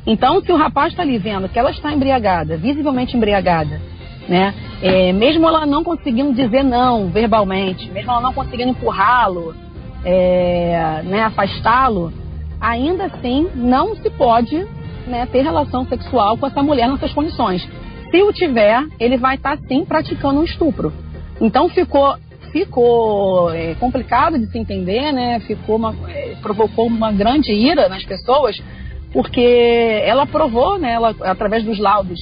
Então, 0.05 0.41
se 0.41 0.51
o 0.51 0.55
rapaz 0.55 0.91
está 0.91 1.03
ali 1.03 1.17
vendo 1.17 1.47
que 1.49 1.57
ela 1.57 1.71
está 1.71 1.93
embriagada, 1.93 2.57
visivelmente 2.57 3.15
embriagada, 3.15 3.79
né? 4.27 4.53
É, 4.81 5.13
mesmo 5.13 5.47
ela 5.47 5.65
não 5.65 5.83
conseguindo 5.83 6.33
dizer 6.33 6.63
não 6.63 7.07
verbalmente, 7.09 7.89
mesmo 7.91 8.11
ela 8.11 8.21
não 8.21 8.33
conseguindo 8.33 8.71
empurrá-lo, 8.71 9.55
é, 10.03 11.01
né, 11.05 11.23
afastá-lo, 11.23 12.11
ainda 12.59 13.05
assim 13.05 13.47
não 13.55 13.95
se 13.95 14.09
pode 14.09 14.67
né, 15.07 15.25
ter 15.31 15.41
relação 15.41 15.85
sexual 15.87 16.37
com 16.37 16.45
essa 16.45 16.61
mulher 16.61 16.87
nessas 16.87 17.13
condições. 17.13 17.67
Se 18.15 18.23
o 18.23 18.31
tiver, 18.31 18.81
ele 18.97 19.17
vai 19.17 19.35
estar 19.35 19.57
tá, 19.57 19.63
sim 19.67 19.83
praticando 19.83 20.39
um 20.39 20.43
estupro. 20.45 20.93
Então 21.41 21.67
ficou 21.67 22.15
ficou 22.49 23.51
é, 23.51 23.75
complicado 23.75 24.39
de 24.39 24.49
se 24.49 24.57
entender, 24.57 25.11
né? 25.11 25.41
Ficou 25.41 25.75
uma, 25.75 25.93
é, 26.07 26.33
provocou 26.41 26.87
uma 26.87 27.11
grande 27.11 27.51
ira 27.51 27.89
nas 27.89 28.05
pessoas, 28.05 28.63
porque 29.11 30.01
ela 30.05 30.25
provou, 30.25 30.77
né? 30.77 30.93
Ela, 30.93 31.13
através 31.23 31.65
dos 31.65 31.77
laudos, 31.77 32.17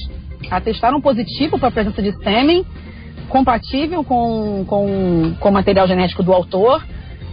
atestaram 0.50 1.00
positivo 1.00 1.60
para 1.60 1.68
a 1.68 1.70
presença 1.70 2.02
de 2.02 2.10
sêmen 2.24 2.66
compatível 3.28 4.02
com, 4.02 4.64
com, 4.66 5.36
com 5.38 5.48
o 5.48 5.52
material 5.52 5.86
genético 5.86 6.24
do 6.24 6.32
autor. 6.32 6.84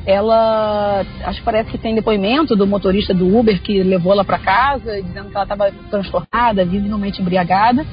Ela, 0.05 1.03
acho 1.23 1.39
que 1.39 1.45
parece 1.45 1.71
que 1.71 1.79
tem 1.79 1.95
depoimento 1.95 2.55
do 2.55 2.67
motorista 2.67 3.11
do 3.11 3.35
Uber 3.35 3.59
que 3.59 3.81
levou 3.81 4.13
ela 4.13 4.23
para 4.23 4.37
casa, 4.37 5.01
dizendo 5.01 5.29
que 5.29 5.35
ela 5.35 5.45
estava 5.45 5.71
transtornada, 5.89 6.63
visivelmente 6.63 7.23
embriagada. 7.23 7.83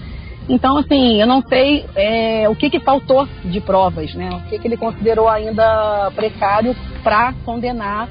Então, 0.48 0.78
assim, 0.78 1.20
eu 1.20 1.26
não 1.26 1.42
sei 1.42 1.84
é, 1.94 2.48
o 2.48 2.54
que, 2.54 2.70
que 2.70 2.80
faltou 2.80 3.28
de 3.44 3.60
provas, 3.60 4.14
né? 4.14 4.30
O 4.32 4.48
que, 4.48 4.58
que 4.58 4.66
ele 4.66 4.78
considerou 4.78 5.28
ainda 5.28 6.10
precário 6.14 6.74
para 7.02 7.34
condenar 7.44 8.08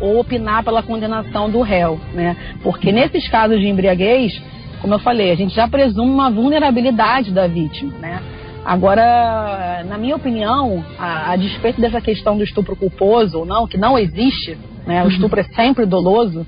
ou 0.00 0.18
opinar 0.18 0.64
pela 0.64 0.82
condenação 0.82 1.50
do 1.50 1.60
réu, 1.60 2.00
né? 2.14 2.36
Porque 2.62 2.90
nesses 2.90 3.28
casos 3.28 3.60
de 3.60 3.66
embriaguez, 3.66 4.42
como 4.80 4.94
eu 4.94 4.98
falei, 4.98 5.30
a 5.30 5.34
gente 5.34 5.54
já 5.54 5.68
presume 5.68 6.10
uma 6.10 6.30
vulnerabilidade 6.30 7.30
da 7.32 7.46
vítima, 7.46 7.92
né? 7.98 8.22
Agora, 8.64 9.84
na 9.86 9.98
minha 9.98 10.16
opinião, 10.16 10.82
a, 10.98 11.32
a 11.32 11.36
despeito 11.36 11.82
dessa 11.82 12.00
questão 12.00 12.36
do 12.36 12.42
estupro 12.42 12.74
culposo 12.74 13.40
ou 13.40 13.44
não, 13.44 13.66
que 13.66 13.76
não 13.76 13.98
existe, 13.98 14.56
né? 14.86 15.02
O 15.02 15.04
uhum. 15.04 15.10
estupro 15.10 15.38
é 15.38 15.44
sempre 15.44 15.84
doloso, 15.84 16.46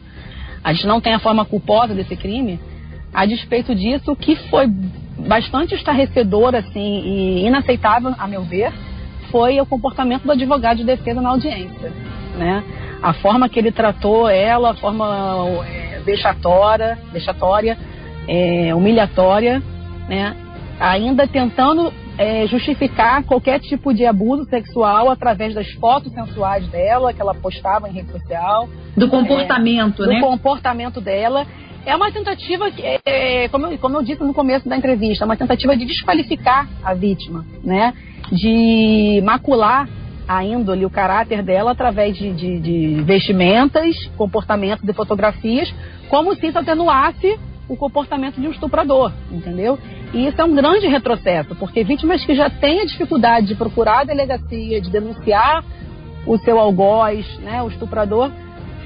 a 0.64 0.72
gente 0.72 0.86
não 0.86 0.98
tem 0.98 1.12
a 1.12 1.18
forma 1.18 1.44
culposa 1.44 1.94
desse 1.94 2.16
crime, 2.16 2.58
a 3.12 3.26
despeito 3.26 3.74
disso, 3.74 4.12
o 4.12 4.16
que 4.16 4.34
foi 4.34 4.66
bastante 5.26 5.74
estarrecedor 5.74 6.54
assim, 6.54 7.02
e 7.04 7.46
inaceitável, 7.46 8.14
a 8.18 8.26
meu 8.26 8.42
ver, 8.42 8.72
foi 9.30 9.60
o 9.60 9.66
comportamento 9.66 10.22
do 10.22 10.32
advogado 10.32 10.78
de 10.78 10.84
defesa 10.84 11.20
na 11.20 11.30
audiência. 11.30 11.92
Né? 12.36 12.62
A 13.02 13.12
forma 13.12 13.48
que 13.48 13.58
ele 13.58 13.72
tratou 13.72 14.28
ela, 14.28 14.70
a 14.70 14.74
forma 14.74 15.64
é, 15.66 16.00
vexatória, 16.04 16.98
vexatória 17.12 17.76
é, 18.28 18.74
humilhatória, 18.74 19.62
né? 20.08 20.34
ainda 20.78 21.26
tentando 21.26 21.92
é, 22.18 22.46
justificar 22.46 23.22
qualquer 23.24 23.60
tipo 23.60 23.92
de 23.92 24.06
abuso 24.06 24.44
sexual 24.48 25.10
através 25.10 25.54
das 25.54 25.70
fotos 25.72 26.12
sensuais 26.12 26.66
dela, 26.68 27.12
que 27.12 27.20
ela 27.20 27.34
postava 27.34 27.88
em 27.88 27.92
rede 27.92 28.10
social. 28.10 28.68
Do 28.96 29.08
comportamento, 29.08 30.04
é, 30.04 30.06
né? 30.06 30.14
Do 30.14 30.20
comportamento 30.26 31.00
dela 31.00 31.46
é 31.84 31.94
uma 31.94 32.10
tentativa, 32.10 32.68
é, 32.78 33.00
é, 33.04 33.48
como, 33.48 33.66
eu, 33.66 33.78
como 33.78 33.96
eu 33.96 34.02
disse 34.02 34.22
no 34.22 34.34
começo 34.34 34.68
da 34.68 34.76
entrevista, 34.76 35.24
é 35.24 35.26
uma 35.26 35.36
tentativa 35.36 35.76
de 35.76 35.84
desqualificar 35.84 36.68
a 36.82 36.94
vítima, 36.94 37.44
né? 37.62 37.94
De 38.32 39.22
macular 39.24 39.88
a 40.26 40.44
índole, 40.44 40.84
o 40.84 40.90
caráter 40.90 41.42
dela 41.42 41.70
através 41.70 42.16
de, 42.16 42.32
de, 42.32 42.58
de 42.58 43.02
vestimentas, 43.02 43.94
comportamentos 44.16 44.88
e 44.88 44.92
fotografias, 44.92 45.72
como 46.08 46.34
se 46.34 46.48
isso 46.48 46.58
atenuasse 46.58 47.38
o 47.68 47.76
comportamento 47.76 48.40
de 48.40 48.46
um 48.46 48.50
estuprador, 48.50 49.12
entendeu? 49.30 49.78
E 50.12 50.26
isso 50.26 50.40
é 50.40 50.44
um 50.44 50.54
grande 50.54 50.86
retrocesso, 50.86 51.54
porque 51.56 51.82
vítimas 51.82 52.24
que 52.24 52.34
já 52.34 52.48
têm 52.48 52.80
a 52.80 52.84
dificuldade 52.84 53.46
de 53.48 53.54
procurar 53.54 54.00
a 54.00 54.04
delegacia, 54.04 54.80
de 54.80 54.90
denunciar 54.90 55.64
o 56.26 56.38
seu 56.38 56.58
algoz, 56.58 57.26
né, 57.38 57.62
o 57.62 57.68
estuprador, 57.68 58.30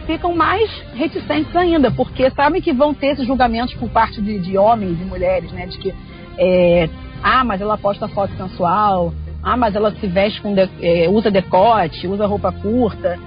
ficam 0.06 0.34
mais 0.34 0.70
reticentes 0.94 1.54
ainda, 1.54 1.90
porque 1.90 2.30
sabem 2.30 2.60
que 2.60 2.72
vão 2.72 2.92
ter 2.92 3.08
esses 3.08 3.26
julgamentos 3.26 3.74
por 3.74 3.88
parte 3.88 4.20
de, 4.20 4.38
de 4.38 4.58
homens 4.58 5.00
e 5.00 5.04
mulheres, 5.04 5.52
né? 5.52 5.66
De 5.66 5.78
que, 5.78 5.94
é, 6.38 6.88
ah, 7.22 7.44
mas 7.44 7.60
ela 7.60 7.78
posta 7.78 8.08
foto 8.08 8.34
sensual, 8.36 9.12
ah, 9.42 9.56
mas 9.56 9.74
ela 9.74 9.92
se 9.92 10.06
veste 10.06 10.40
com, 10.40 10.54
de, 10.54 10.68
é, 10.82 11.08
usa 11.08 11.30
decote, 11.30 12.06
usa 12.06 12.26
roupa 12.26 12.52
curta. 12.52 13.18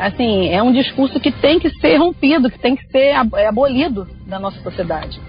Assim, 0.00 0.48
é 0.48 0.62
um 0.62 0.72
discurso 0.72 1.20
que 1.20 1.30
tem 1.30 1.58
que 1.58 1.68
ser 1.78 1.96
rompido, 1.98 2.50
que 2.50 2.58
tem 2.58 2.74
que 2.74 2.86
ser 2.86 3.14
é, 3.34 3.46
abolido 3.46 4.08
da 4.26 4.38
nossa 4.38 4.58
sociedade. 4.62 5.20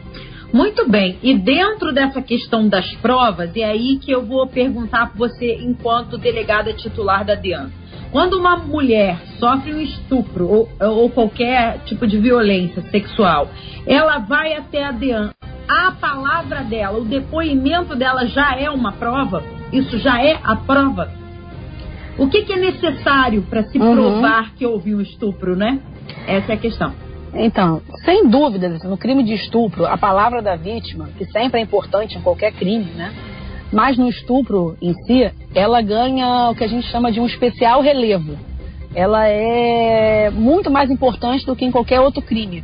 Muito 0.53 0.89
bem. 0.89 1.17
E 1.21 1.37
dentro 1.37 1.93
dessa 1.93 2.21
questão 2.21 2.69
das 2.69 2.89
provas, 2.95 3.55
é 3.55 3.63
aí 3.63 3.97
que 3.99 4.11
eu 4.11 4.25
vou 4.25 4.47
perguntar 4.47 5.07
para 5.07 5.17
você, 5.17 5.55
enquanto 5.61 6.17
delegada 6.17 6.73
titular 6.73 7.25
da 7.25 7.35
DEAN. 7.35 7.69
Quando 8.11 8.37
uma 8.37 8.57
mulher 8.57 9.17
sofre 9.39 9.73
um 9.73 9.79
estupro 9.81 10.47
ou, 10.47 10.69
ou 10.79 11.09
qualquer 11.09 11.79
tipo 11.85 12.07
de 12.07 12.17
violência 12.17 12.81
sexual, 12.91 13.49
ela 13.85 14.19
vai 14.19 14.53
até 14.53 14.83
a 14.83 14.91
DEAN. 14.91 15.31
A 15.67 15.91
palavra 15.91 16.63
dela, 16.63 16.99
o 16.99 17.05
depoimento 17.05 17.95
dela 17.95 18.25
já 18.25 18.55
é 18.57 18.69
uma 18.69 18.93
prova? 18.93 19.43
Isso 19.71 19.97
já 19.99 20.21
é 20.21 20.37
a 20.43 20.55
prova? 20.55 21.20
O 22.17 22.27
que, 22.27 22.43
que 22.43 22.53
é 22.53 22.57
necessário 22.57 23.41
para 23.43 23.63
se 23.63 23.77
uhum. 23.77 23.93
provar 23.93 24.53
que 24.55 24.65
houve 24.65 24.93
um 24.93 25.01
estupro, 25.01 25.55
né? 25.55 25.79
Essa 26.27 26.53
é 26.53 26.55
a 26.55 26.57
questão. 26.57 26.93
Então, 27.33 27.81
sem 28.03 28.27
dúvidas, 28.27 28.83
no 28.83 28.97
crime 28.97 29.23
de 29.23 29.33
estupro, 29.33 29.85
a 29.85 29.97
palavra 29.97 30.41
da 30.41 30.55
vítima, 30.55 31.09
que 31.17 31.25
sempre 31.25 31.59
é 31.59 31.63
importante 31.63 32.17
em 32.17 32.21
qualquer 32.21 32.51
crime, 32.51 32.91
né? 32.95 33.13
Mas 33.71 33.97
no 33.97 34.09
estupro 34.09 34.75
em 34.81 34.93
si, 35.05 35.31
ela 35.55 35.81
ganha 35.81 36.49
o 36.49 36.55
que 36.55 36.63
a 36.63 36.67
gente 36.67 36.87
chama 36.87 37.11
de 37.11 37.21
um 37.21 37.25
especial 37.25 37.81
relevo. 37.81 38.37
Ela 38.93 39.27
é 39.27 40.29
muito 40.29 40.69
mais 40.69 40.91
importante 40.91 41.45
do 41.45 41.55
que 41.55 41.63
em 41.63 41.71
qualquer 41.71 42.01
outro 42.01 42.21
crime. 42.21 42.63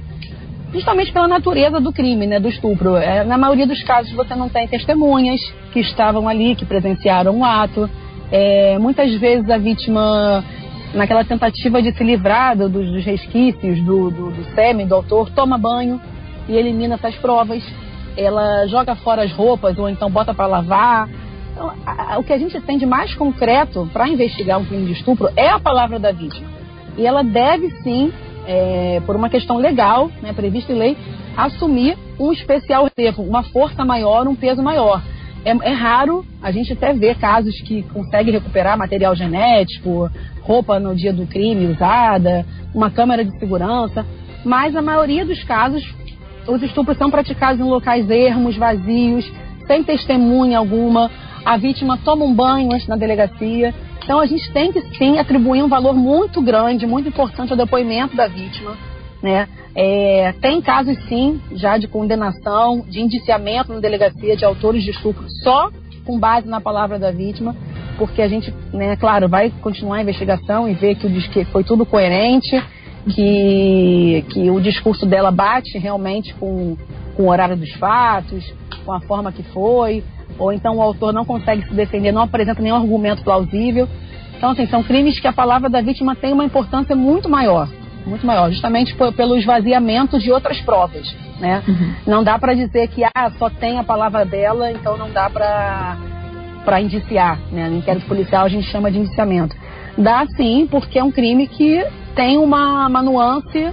Justamente 0.73 1.13
pela 1.13 1.29
natureza 1.29 1.79
do 1.79 1.93
crime, 1.93 2.27
né, 2.27 2.41
do 2.41 2.49
estupro. 2.49 2.97
É, 2.97 3.23
na 3.23 3.37
maioria 3.37 3.65
dos 3.65 3.81
casos 3.83 4.11
você 4.11 4.35
não 4.35 4.49
tem 4.49 4.67
testemunhas 4.67 5.39
que 5.71 5.79
estavam 5.79 6.27
ali, 6.27 6.55
que 6.55 6.65
presenciaram 6.65 7.39
o 7.39 7.45
ato. 7.45 7.89
É, 8.31 8.77
muitas 8.77 9.13
vezes 9.15 9.49
a 9.49 9.57
vítima, 9.57 10.43
naquela 10.93 11.23
tentativa 11.23 11.81
de 11.81 11.93
se 11.93 12.03
livrar 12.03 12.57
do, 12.57 12.69
dos 12.69 13.03
resquícios 13.03 13.79
do, 13.83 14.11
do, 14.11 14.31
do 14.31 14.55
sêmen 14.55 14.87
do 14.87 14.95
autor, 14.95 15.29
toma 15.31 15.57
banho 15.57 16.01
e 16.47 16.55
elimina 16.55 16.95
essas 16.95 17.15
provas 17.15 17.63
ela 18.17 18.65
joga 18.67 18.95
fora 18.95 19.23
as 19.23 19.31
roupas 19.31 19.77
ou 19.77 19.87
então 19.87 20.09
bota 20.09 20.33
para 20.33 20.47
lavar. 20.47 21.07
Então, 21.53 21.71
a, 21.85 22.15
a, 22.15 22.19
o 22.19 22.23
que 22.23 22.33
a 22.33 22.37
gente 22.37 22.59
tem 22.61 22.77
de 22.77 22.85
mais 22.85 23.13
concreto 23.13 23.87
para 23.93 24.09
investigar 24.09 24.59
um 24.59 24.65
crime 24.65 24.87
de 24.87 24.93
estupro 24.93 25.29
é 25.35 25.49
a 25.49 25.59
palavra 25.59 25.99
da 25.99 26.11
vítima. 26.11 26.47
E 26.97 27.05
ela 27.05 27.23
deve 27.23 27.69
sim, 27.83 28.11
é, 28.47 29.01
por 29.05 29.15
uma 29.15 29.29
questão 29.29 29.57
legal, 29.57 30.09
né, 30.21 30.33
prevista 30.33 30.73
em 30.73 30.77
lei, 30.77 30.97
assumir 31.35 31.95
um 32.19 32.31
especial 32.31 32.89
relevo, 32.97 33.21
uma 33.21 33.43
força 33.43 33.85
maior, 33.85 34.27
um 34.27 34.35
peso 34.35 34.63
maior. 34.63 35.01
É, 35.47 35.69
é, 35.69 35.71
raro 35.71 36.25
a 36.43 36.51
gente 36.51 36.73
até 36.73 36.91
ver 36.93 37.15
casos 37.15 37.57
que 37.61 37.81
conseguem 37.83 38.33
recuperar 38.33 38.77
material 38.77 39.15
genético, 39.15 40.11
roupa 40.41 40.77
no 40.77 40.93
dia 40.93 41.13
do 41.13 41.25
crime 41.25 41.67
usada, 41.67 42.45
uma 42.75 42.91
câmera 42.91 43.23
de 43.23 43.39
segurança, 43.39 44.05
mas 44.43 44.75
a 44.75 44.81
maioria 44.81 45.25
dos 45.25 45.41
casos 45.45 45.81
os 46.45 46.61
estupros 46.61 46.97
são 46.97 47.09
praticados 47.09 47.61
em 47.61 47.69
locais 47.69 48.09
ermos, 48.09 48.57
vazios, 48.57 49.31
sem 49.65 49.83
testemunha 49.83 50.57
alguma. 50.57 51.09
A 51.45 51.55
vítima 51.55 51.97
toma 51.97 52.25
um 52.25 52.33
banho 52.33 52.73
antes 52.73 52.87
na 52.87 52.97
delegacia. 52.97 53.73
Então 54.03 54.19
a 54.19 54.25
gente 54.25 54.51
tem 54.51 54.73
que 54.73 54.81
sim 54.97 55.17
atribuir 55.17 55.63
um 55.63 55.69
valor 55.69 55.93
muito 55.93 56.41
grande, 56.41 56.85
muito 56.85 57.07
importante 57.07 57.51
ao 57.51 57.57
depoimento 57.57 58.17
da 58.17 58.27
vítima. 58.27 58.75
Né? 59.21 59.47
É, 59.75 60.33
tem 60.41 60.61
casos 60.61 60.97
sim 61.07 61.41
já 61.53 61.77
de 61.77 61.87
condenação, 61.87 62.85
de 62.87 63.01
indiciamento 63.01 63.73
na 63.73 63.79
delegacia 63.79 64.35
de 64.35 64.45
autores 64.45 64.83
de 64.83 64.91
estupro 64.91 65.25
só 65.43 65.71
com 66.05 66.19
base 66.19 66.47
na 66.47 66.61
palavra 66.61 66.97
da 66.97 67.11
vítima, 67.11 67.55
porque 67.97 68.21
a 68.21 68.27
gente, 68.27 68.53
né, 68.71 68.95
claro, 68.95 69.27
vai 69.27 69.51
continuar 69.61 69.97
a 69.97 70.01
investigação 70.01 70.69
e 70.69 70.73
ver 70.73 70.95
que, 70.95 71.07
o, 71.07 71.29
que 71.29 71.45
foi 71.45 71.63
tudo 71.63 71.85
coerente 71.85 72.63
que, 73.09 74.25
que 74.29 74.49
o 74.49 74.59
discurso 74.59 75.05
dela 75.05 75.31
bate 75.31 75.77
realmente 75.77 76.33
com, 76.35 76.77
com 77.15 77.23
o 77.23 77.29
horário 77.29 77.55
dos 77.55 77.71
fatos, 77.73 78.53
com 78.85 78.93
a 78.93 79.01
forma 79.01 79.31
que 79.31 79.43
foi, 79.43 80.03
ou 80.37 80.51
então 80.51 80.77
o 80.77 80.81
autor 80.81 81.13
não 81.13 81.25
consegue 81.25 81.67
se 81.67 81.73
defender, 81.73 82.11
não 82.11 82.21
apresenta 82.21 82.61
nenhum 82.61 82.75
argumento 82.75 83.23
plausível. 83.23 83.87
Então, 84.37 84.51
assim, 84.51 84.67
são 84.67 84.83
crimes 84.83 85.19
que 85.19 85.27
a 85.27 85.33
palavra 85.33 85.69
da 85.69 85.81
vítima 85.81 86.15
tem 86.15 86.31
uma 86.31 86.45
importância 86.45 86.95
muito 86.95 87.27
maior, 87.27 87.67
muito 88.07 88.25
maior, 88.25 88.49
justamente 88.51 88.95
pelo 89.15 89.37
esvaziamento 89.37 90.17
de 90.17 90.31
outras 90.31 90.59
provas, 90.61 91.15
né? 91.39 91.61
Uhum. 91.67 91.93
Não 92.05 92.23
dá 92.23 92.39
para 92.39 92.53
dizer 92.53 92.87
que 92.87 93.03
ah, 93.03 93.31
só 93.37 93.49
tem 93.49 93.77
a 93.77 93.83
palavra 93.83 94.25
dela, 94.25 94.71
então 94.71 94.97
não 94.97 95.11
dá 95.11 95.29
para 95.29 95.97
para 96.65 96.81
indiciar, 96.81 97.39
né? 97.49 97.69
No 97.69 97.77
inquérito 97.77 98.05
policial 98.07 98.43
a 98.43 98.49
gente 98.49 98.67
chama 98.67 98.91
de 98.91 98.99
indiciamento. 98.99 99.55
Dá 99.97 100.25
sim, 100.35 100.67
porque 100.69 100.99
é 100.99 101.03
um 101.03 101.11
crime 101.11 101.47
que 101.47 101.81
tem 102.13 102.37
uma, 102.37 102.87
uma 102.87 103.01
nuance, 103.01 103.71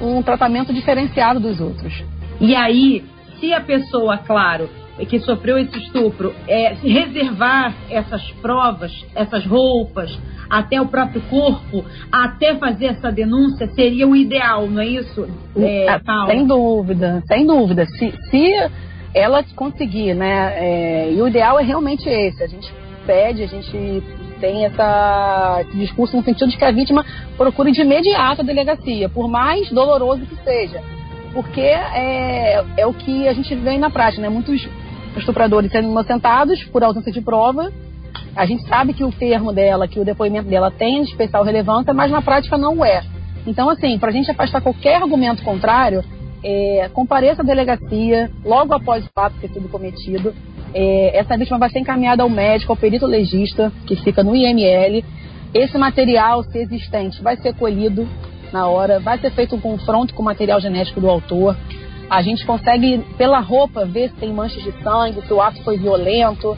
um 0.00 0.22
tratamento 0.22 0.72
diferenciado 0.72 1.40
dos 1.40 1.60
outros. 1.60 2.04
E 2.40 2.54
aí, 2.54 3.04
se 3.40 3.52
a 3.52 3.60
pessoa, 3.60 4.18
claro, 4.18 4.70
que 5.08 5.18
sofreu 5.20 5.58
esse 5.58 5.76
estupro, 5.78 6.34
é, 6.46 6.74
reservar 6.74 7.74
essas 7.90 8.22
provas, 8.40 8.92
essas 9.14 9.44
roupas, 9.44 10.16
até 10.48 10.80
o 10.80 10.86
próprio 10.86 11.20
corpo, 11.22 11.84
até 12.10 12.54
fazer 12.56 12.86
essa 12.86 13.10
denúncia, 13.10 13.66
seria 13.74 14.06
o 14.06 14.14
ideal, 14.14 14.66
não 14.66 14.80
é 14.80 14.86
isso? 14.86 15.28
É, 15.56 15.88
ah, 15.88 16.26
sem 16.26 16.46
dúvida, 16.46 17.22
sem 17.26 17.46
dúvida. 17.46 17.86
Se, 17.86 18.12
se 18.30 18.52
ela 19.14 19.42
conseguir, 19.54 20.14
né? 20.14 20.52
É, 20.56 21.12
e 21.12 21.20
o 21.20 21.28
ideal 21.28 21.58
é 21.58 21.62
realmente 21.62 22.08
esse. 22.08 22.42
A 22.42 22.46
gente 22.46 22.72
pede, 23.06 23.42
a 23.42 23.46
gente 23.46 24.02
tem 24.40 24.64
essa, 24.66 25.58
esse 25.62 25.76
discurso 25.78 26.16
no 26.16 26.22
sentido 26.22 26.50
de 26.50 26.56
que 26.56 26.64
a 26.64 26.70
vítima 26.70 27.04
procure 27.36 27.72
de 27.72 27.80
imediato 27.80 28.42
a 28.42 28.44
delegacia, 28.44 29.08
por 29.08 29.28
mais 29.28 29.70
doloroso 29.70 30.26
que 30.26 30.36
seja. 30.44 30.82
Porque 31.32 31.60
é, 31.60 32.64
é 32.76 32.86
o 32.86 32.94
que 32.94 33.26
a 33.28 33.32
gente 33.32 33.54
vê 33.54 33.76
na 33.78 33.90
prática, 33.90 34.22
né? 34.22 34.28
Muitos 34.28 34.68
estupradores 35.16 35.70
sendo 35.70 35.88
inocentados 35.88 36.62
por 36.64 36.82
ausência 36.82 37.12
de 37.12 37.20
prova. 37.20 37.72
A 38.36 38.44
gente 38.44 38.68
sabe 38.68 38.92
que 38.92 39.02
o 39.02 39.10
termo 39.10 39.50
dela, 39.50 39.88
que 39.88 39.98
o 39.98 40.04
depoimento 40.04 40.48
dela 40.48 40.70
tem 40.70 41.02
especial 41.02 41.42
relevância, 41.42 41.94
mas 41.94 42.10
na 42.10 42.20
prática 42.20 42.58
não 42.58 42.84
é. 42.84 43.02
Então, 43.46 43.70
assim, 43.70 43.98
para 43.98 44.10
a 44.10 44.12
gente 44.12 44.30
afastar 44.30 44.60
qualquer 44.60 44.96
argumento 44.96 45.42
contrário, 45.42 46.04
é, 46.44 46.90
compareça 46.92 47.42
à 47.42 47.44
delegacia 47.44 48.30
logo 48.44 48.74
após 48.74 49.04
o 49.06 49.08
fato 49.14 49.36
ter 49.40 49.48
sido 49.48 49.68
cometido. 49.68 50.34
É, 50.74 51.16
essa 51.18 51.36
vítima 51.36 51.58
vai 51.58 51.70
ser 51.70 51.78
encaminhada 51.78 52.22
ao 52.22 52.28
médico, 52.28 52.72
ao 52.72 52.76
perito 52.76 53.06
legista, 53.06 53.72
que 53.86 53.96
fica 53.96 54.22
no 54.22 54.36
IML. 54.36 55.02
Esse 55.54 55.78
material, 55.78 56.44
se 56.44 56.58
existente, 56.58 57.22
vai 57.22 57.36
ser 57.38 57.54
colhido 57.54 58.06
na 58.52 58.68
hora, 58.68 59.00
vai 59.00 59.18
ser 59.18 59.30
feito 59.30 59.56
um 59.56 59.60
confronto 59.60 60.12
com 60.12 60.20
o 60.20 60.24
material 60.24 60.60
genético 60.60 61.00
do 61.00 61.08
autor. 61.08 61.56
A 62.10 62.20
gente 62.20 62.44
consegue, 62.44 62.98
pela 63.16 63.40
roupa, 63.40 63.86
ver 63.86 64.10
se 64.10 64.16
tem 64.16 64.32
manchas 64.32 64.62
de 64.62 64.72
sangue, 64.82 65.22
se 65.26 65.32
o 65.32 65.40
ato 65.40 65.62
foi 65.62 65.78
violento. 65.78 66.56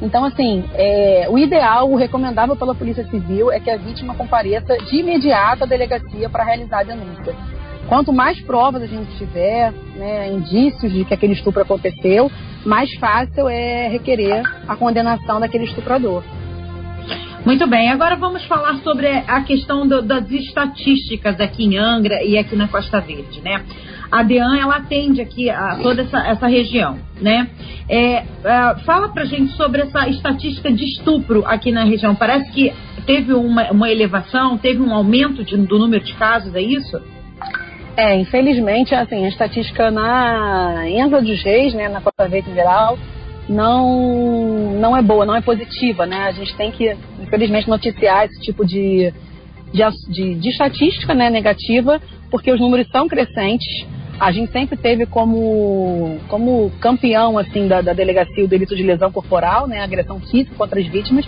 Então, 0.00 0.24
assim, 0.24 0.64
é, 0.74 1.26
o 1.28 1.36
ideal, 1.38 1.90
o 1.90 1.96
recomendável 1.96 2.54
pela 2.56 2.74
Polícia 2.74 3.04
Civil 3.08 3.50
é 3.50 3.58
que 3.58 3.70
a 3.70 3.76
vítima 3.76 4.14
compareça 4.14 4.76
de 4.78 4.96
imediato 4.96 5.64
à 5.64 5.66
delegacia 5.66 6.28
para 6.28 6.44
realizar 6.44 6.80
a 6.80 6.84
denúncia. 6.84 7.34
Quanto 7.88 8.12
mais 8.12 8.38
provas 8.40 8.82
a 8.82 8.86
gente 8.86 9.16
tiver, 9.16 9.72
né, 9.96 10.30
indícios 10.30 10.92
de 10.92 11.04
que 11.04 11.14
aquele 11.14 11.32
estupro 11.32 11.62
aconteceu, 11.62 12.30
mais 12.64 12.92
fácil 12.96 13.48
é 13.48 13.88
requerer 13.88 14.42
a 14.68 14.76
condenação 14.76 15.40
daquele 15.40 15.64
estuprador. 15.64 16.22
Muito 17.48 17.66
bem, 17.66 17.90
agora 17.90 18.14
vamos 18.14 18.44
falar 18.44 18.74
sobre 18.80 19.06
a 19.06 19.40
questão 19.40 19.88
do, 19.88 20.02
das 20.02 20.30
estatísticas 20.30 21.40
aqui 21.40 21.64
em 21.64 21.78
Angra 21.78 22.22
e 22.22 22.36
aqui 22.36 22.54
na 22.54 22.68
Costa 22.68 23.00
Verde, 23.00 23.40
né? 23.40 23.64
A 24.12 24.22
DEAN, 24.22 24.58
ela 24.58 24.76
atende 24.76 25.22
aqui 25.22 25.48
a 25.48 25.76
toda 25.76 26.02
essa, 26.02 26.18
essa 26.26 26.46
região, 26.46 26.98
né? 27.18 27.48
É, 27.88 28.16
é, 28.16 28.24
fala 28.84 29.08
pra 29.08 29.24
gente 29.24 29.52
sobre 29.52 29.80
essa 29.80 30.06
estatística 30.10 30.70
de 30.70 30.84
estupro 30.84 31.42
aqui 31.46 31.72
na 31.72 31.84
região. 31.84 32.14
Parece 32.14 32.52
que 32.52 32.70
teve 33.06 33.32
uma, 33.32 33.72
uma 33.72 33.90
elevação, 33.90 34.58
teve 34.58 34.82
um 34.82 34.92
aumento 34.92 35.42
de, 35.42 35.56
do 35.56 35.78
número 35.78 36.04
de 36.04 36.12
casos, 36.16 36.54
é 36.54 36.60
isso? 36.60 37.00
É, 37.96 38.14
infelizmente, 38.14 38.94
assim, 38.94 39.24
a 39.24 39.28
estatística 39.30 39.90
na 39.90 40.86
Enza 40.86 41.22
dos 41.22 41.42
Reis, 41.42 41.72
né, 41.72 41.88
na 41.88 42.02
Costa 42.02 42.28
Verde 42.28 42.50
em 42.50 42.54
geral, 42.54 42.98
não, 43.48 44.74
não 44.78 44.96
é 44.96 45.02
boa, 45.02 45.24
não 45.24 45.34
é 45.34 45.40
positiva, 45.40 46.04
né? 46.04 46.24
A 46.28 46.32
gente 46.32 46.54
tem 46.56 46.70
que, 46.70 46.94
infelizmente, 47.20 47.68
noticiar 47.68 48.26
esse 48.26 48.40
tipo 48.42 48.64
de, 48.64 49.12
de, 49.72 49.82
de, 50.08 50.34
de 50.34 50.48
estatística 50.50 51.14
né, 51.14 51.30
negativa, 51.30 52.00
porque 52.30 52.52
os 52.52 52.60
números 52.60 52.86
são 52.90 53.08
crescentes. 53.08 53.86
A 54.20 54.32
gente 54.32 54.52
sempre 54.52 54.76
teve 54.76 55.06
como, 55.06 56.18
como 56.28 56.70
campeão 56.80 57.38
assim 57.38 57.68
da, 57.68 57.80
da 57.80 57.92
delegacia 57.92 58.44
o 58.44 58.48
delito 58.48 58.76
de 58.76 58.82
lesão 58.82 59.12
corporal, 59.12 59.66
né, 59.66 59.80
agressão 59.80 60.20
física 60.20 60.54
contra 60.56 60.80
as 60.80 60.86
vítimas, 60.86 61.24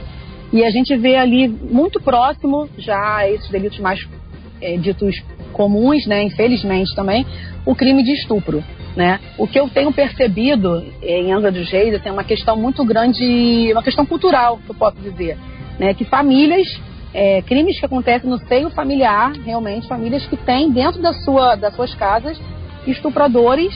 e 0.52 0.64
a 0.64 0.70
gente 0.70 0.96
vê 0.96 1.14
ali 1.16 1.48
muito 1.48 2.00
próximo 2.00 2.68
já 2.76 3.28
esses 3.28 3.48
delitos 3.48 3.78
mais 3.78 4.06
é, 4.60 4.76
ditos 4.76 5.22
comuns, 5.52 6.04
né, 6.06 6.24
infelizmente 6.24 6.94
também, 6.94 7.24
o 7.64 7.74
crime 7.74 8.02
de 8.02 8.12
estupro. 8.12 8.62
Né? 8.96 9.20
O 9.38 9.46
que 9.46 9.58
eu 9.58 9.68
tenho 9.68 9.92
percebido 9.92 10.84
em 11.00 11.32
Angra 11.32 11.52
dos 11.52 11.70
Reis 11.70 12.00
é 12.04 12.10
uma 12.10 12.24
questão 12.24 12.56
muito 12.56 12.84
grande, 12.84 13.70
uma 13.72 13.82
questão 13.82 14.04
cultural, 14.04 14.58
que 14.58 14.70
eu 14.70 14.74
posso 14.74 14.96
dizer, 14.96 15.38
né? 15.78 15.94
que 15.94 16.04
famílias, 16.04 16.66
é, 17.14 17.40
crimes 17.42 17.78
que 17.78 17.86
acontecem 17.86 18.28
no 18.28 18.38
seio 18.46 18.68
familiar, 18.70 19.32
realmente, 19.44 19.86
famílias 19.86 20.26
que 20.26 20.36
têm 20.36 20.72
dentro 20.72 21.00
da 21.00 21.12
sua, 21.12 21.54
das 21.54 21.74
suas 21.74 21.94
casas 21.94 22.40
estupradores 22.86 23.72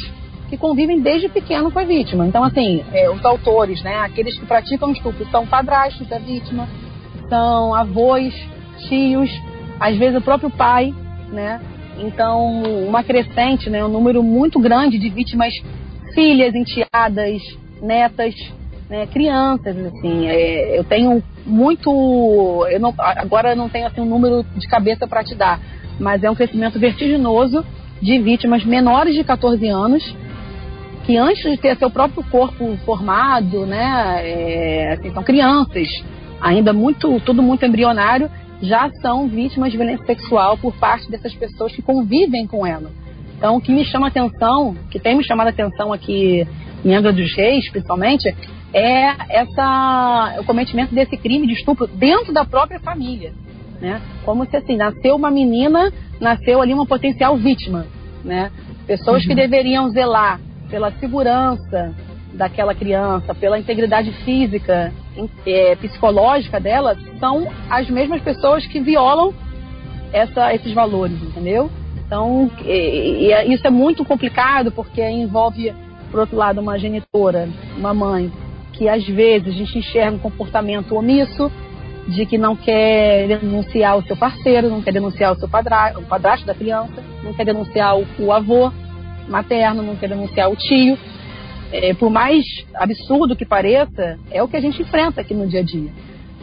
que 0.48 0.56
convivem 0.56 1.00
desde 1.00 1.28
pequeno 1.28 1.70
com 1.70 1.78
a 1.78 1.84
vítima. 1.84 2.26
Então, 2.26 2.44
assim, 2.44 2.84
é, 2.92 3.10
os 3.10 3.24
autores, 3.24 3.82
né, 3.82 3.96
aqueles 3.96 4.38
que 4.38 4.46
praticam 4.46 4.92
estupro, 4.92 5.26
são 5.30 5.46
padrastos 5.46 6.06
da 6.06 6.18
vítima, 6.18 6.68
são 7.28 7.74
avós, 7.74 8.34
tios, 8.88 9.30
às 9.80 9.96
vezes 9.96 10.16
o 10.16 10.20
próprio 10.20 10.50
pai, 10.50 10.94
né? 11.30 11.60
Então, 11.98 12.62
uma 12.86 13.02
crescente, 13.02 13.70
né, 13.70 13.84
um 13.84 13.88
número 13.88 14.22
muito 14.22 14.58
grande 14.58 14.98
de 14.98 15.08
vítimas, 15.08 15.54
filhas, 16.14 16.54
enteadas, 16.54 17.40
netas, 17.80 18.34
né, 18.88 19.06
crianças, 19.06 19.76
assim. 19.76 20.26
É, 20.26 20.78
eu 20.78 20.84
tenho 20.84 21.22
muito, 21.46 22.66
eu 22.70 22.80
não, 22.80 22.94
agora 22.98 23.54
não 23.54 23.68
tenho 23.68 23.86
assim 23.86 24.00
um 24.00 24.06
número 24.06 24.44
de 24.56 24.66
cabeça 24.66 25.06
para 25.06 25.22
te 25.22 25.34
dar, 25.34 25.60
mas 25.98 26.22
é 26.22 26.30
um 26.30 26.34
crescimento 26.34 26.78
vertiginoso 26.78 27.64
de 28.00 28.18
vítimas 28.18 28.64
menores 28.64 29.14
de 29.14 29.24
14 29.24 29.66
anos 29.68 30.14
que 31.04 31.16
antes 31.18 31.42
de 31.42 31.56
ter 31.58 31.76
seu 31.76 31.90
próprio 31.90 32.24
corpo 32.30 32.76
formado, 32.84 33.66
né, 33.66 34.20
é, 34.22 34.92
assim, 34.94 35.12
são 35.12 35.22
crianças, 35.22 35.86
ainda 36.40 36.72
muito, 36.72 37.20
tudo 37.20 37.42
muito 37.42 37.64
embrionário, 37.64 38.30
já 38.62 38.90
são 39.00 39.28
vítimas 39.28 39.70
de 39.70 39.76
violência 39.76 40.04
sexual 40.06 40.56
por 40.58 40.74
parte 40.74 41.10
dessas 41.10 41.34
pessoas 41.34 41.72
que 41.74 41.82
convivem 41.82 42.46
com 42.46 42.66
ela. 42.66 42.90
Então, 43.36 43.56
o 43.56 43.60
que 43.60 43.72
me 43.72 43.84
chama 43.84 44.08
atenção, 44.08 44.76
que 44.90 44.98
tem 44.98 45.16
me 45.16 45.24
chamado 45.24 45.48
atenção 45.48 45.92
aqui 45.92 46.46
em 46.84 46.94
Angra 46.94 47.12
dos 47.12 47.34
Reis, 47.34 47.68
principalmente, 47.70 48.34
é 48.72 49.14
essa, 49.28 50.36
o 50.40 50.44
cometimento 50.44 50.94
desse 50.94 51.16
crime 51.16 51.46
de 51.46 51.54
estupro 51.54 51.86
dentro 51.86 52.32
da 52.32 52.44
própria 52.44 52.80
família. 52.80 53.32
Né? 53.80 54.00
Como 54.24 54.46
se 54.46 54.56
assim, 54.56 54.76
nasceu 54.76 55.16
uma 55.16 55.30
menina, 55.30 55.92
nasceu 56.20 56.60
ali 56.60 56.72
uma 56.72 56.86
potencial 56.86 57.36
vítima. 57.36 57.86
Né? 58.24 58.50
Pessoas 58.86 59.22
uhum. 59.22 59.28
que 59.28 59.34
deveriam 59.34 59.88
zelar 59.90 60.40
pela 60.70 60.90
segurança 60.92 61.94
daquela 62.32 62.74
criança, 62.74 63.34
pela 63.34 63.58
integridade 63.58 64.10
física, 64.24 64.92
é, 65.46 65.76
psicológica 65.76 66.60
dela, 66.60 66.96
são 67.18 67.50
as 67.70 67.88
mesmas 67.88 68.20
pessoas 68.22 68.66
que 68.66 68.80
violam 68.80 69.32
essa, 70.12 70.54
esses 70.54 70.72
valores, 70.72 71.20
entendeu? 71.22 71.70
Então, 72.06 72.50
e, 72.64 73.30
e 73.30 73.54
isso 73.54 73.66
é 73.66 73.70
muito 73.70 74.04
complicado 74.04 74.70
porque 74.70 75.02
envolve, 75.02 75.72
por 76.10 76.20
outro 76.20 76.36
lado, 76.36 76.60
uma 76.60 76.78
genitora, 76.78 77.48
uma 77.76 77.94
mãe, 77.94 78.30
que 78.72 78.88
às 78.88 79.04
vezes 79.06 79.48
a 79.48 79.56
gente 79.56 79.78
enxerga 79.78 80.16
um 80.16 80.18
comportamento 80.18 80.94
omisso, 80.94 81.50
de 82.06 82.26
que 82.26 82.36
não 82.36 82.54
quer 82.54 83.26
denunciar 83.26 83.96
o 83.96 84.02
seu 84.02 84.16
parceiro, 84.16 84.68
não 84.68 84.82
quer 84.82 84.92
denunciar 84.92 85.32
o 85.32 85.36
seu 85.36 85.48
padrasto, 85.48 86.00
o 86.00 86.04
padrasto 86.04 86.46
da 86.46 86.54
criança, 86.54 87.02
não 87.22 87.32
quer 87.32 87.46
denunciar 87.46 87.98
o, 87.98 88.06
o 88.18 88.30
avô 88.30 88.70
materno, 89.26 89.82
não 89.82 89.96
quer 89.96 90.10
denunciar 90.10 90.50
o 90.50 90.56
tio 90.56 90.98
é, 91.74 91.92
por 91.92 92.08
mais 92.08 92.44
absurdo 92.74 93.34
que 93.34 93.44
pareça, 93.44 94.16
é 94.30 94.40
o 94.40 94.46
que 94.46 94.56
a 94.56 94.60
gente 94.60 94.80
enfrenta 94.80 95.20
aqui 95.20 95.34
no 95.34 95.48
dia 95.48 95.58
a 95.58 95.64
dia. 95.64 95.90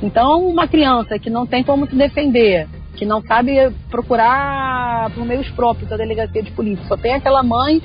Então, 0.03 0.45
uma 0.45 0.67
criança 0.67 1.17
que 1.17 1.29
não 1.29 1.45
tem 1.45 1.63
como 1.63 1.87
se 1.87 1.95
defender, 1.95 2.67
que 2.95 3.05
não 3.05 3.21
sabe 3.21 3.53
procurar 3.89 5.09
por 5.11 5.25
meios 5.25 5.49
próprios 5.51 5.89
a 5.89 5.95
delegacia 5.95 6.43
de 6.43 6.51
polícia, 6.51 6.83
só 6.85 6.97
tem 6.97 7.13
aquela 7.13 7.41
mãe 7.43 7.81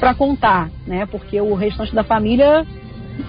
para 0.00 0.14
contar, 0.14 0.70
né? 0.86 1.06
Porque 1.06 1.38
o 1.38 1.54
restante 1.54 1.94
da 1.94 2.02
família 2.02 2.66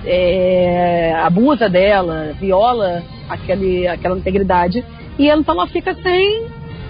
é, 0.05 1.13
abusa 1.15 1.67
dela, 1.67 2.33
viola 2.39 3.03
aquele, 3.27 3.85
aquela 3.85 4.17
integridade 4.17 4.83
e 5.19 5.29
ela, 5.29 5.41
então 5.41 5.55
ela 5.55 5.67
fica 5.67 5.93
sem 5.95 6.47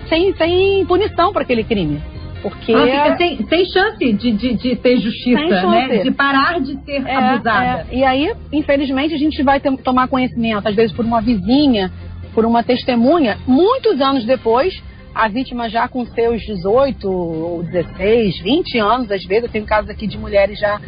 sem, 0.07 0.35
sem 0.35 0.85
punição 0.85 1.33
para 1.33 1.41
aquele 1.41 1.63
crime. 1.63 1.99
Porque 2.45 2.71
ela 2.71 2.85
fica 2.85 3.17
sem, 3.17 3.47
sem 3.47 3.65
chance 3.65 4.13
de, 4.13 4.31
de, 4.31 4.53
de 4.53 4.75
ter 4.75 4.97
justiça, 4.97 5.65
né? 5.67 6.03
De 6.03 6.11
parar 6.11 6.59
de 6.59 6.77
ser 6.85 7.03
é, 7.03 7.15
abusada. 7.15 7.87
É. 7.89 7.95
E 7.95 8.03
aí, 8.03 8.31
infelizmente, 8.53 9.15
a 9.15 9.17
gente 9.17 9.41
vai 9.41 9.59
ter, 9.59 9.75
tomar 9.77 10.07
conhecimento, 10.07 10.67
às 10.67 10.75
vezes 10.75 10.95
por 10.95 11.03
uma 11.03 11.21
vizinha, 11.21 11.91
por 12.35 12.45
uma 12.45 12.61
testemunha, 12.61 13.39
muitos 13.47 13.99
anos 13.99 14.25
depois, 14.25 14.79
a 15.15 15.27
vítima 15.27 15.67
já 15.71 15.87
com 15.87 16.05
seus 16.05 16.39
18 16.43 17.11
ou 17.11 17.63
16, 17.63 18.41
20 18.41 18.77
anos, 18.77 19.11
às 19.11 19.25
vezes, 19.25 19.45
eu 19.45 19.49
tenho 19.49 19.65
casos 19.65 19.89
aqui 19.89 20.05
de 20.05 20.19
mulheres 20.19 20.59
já 20.59 20.79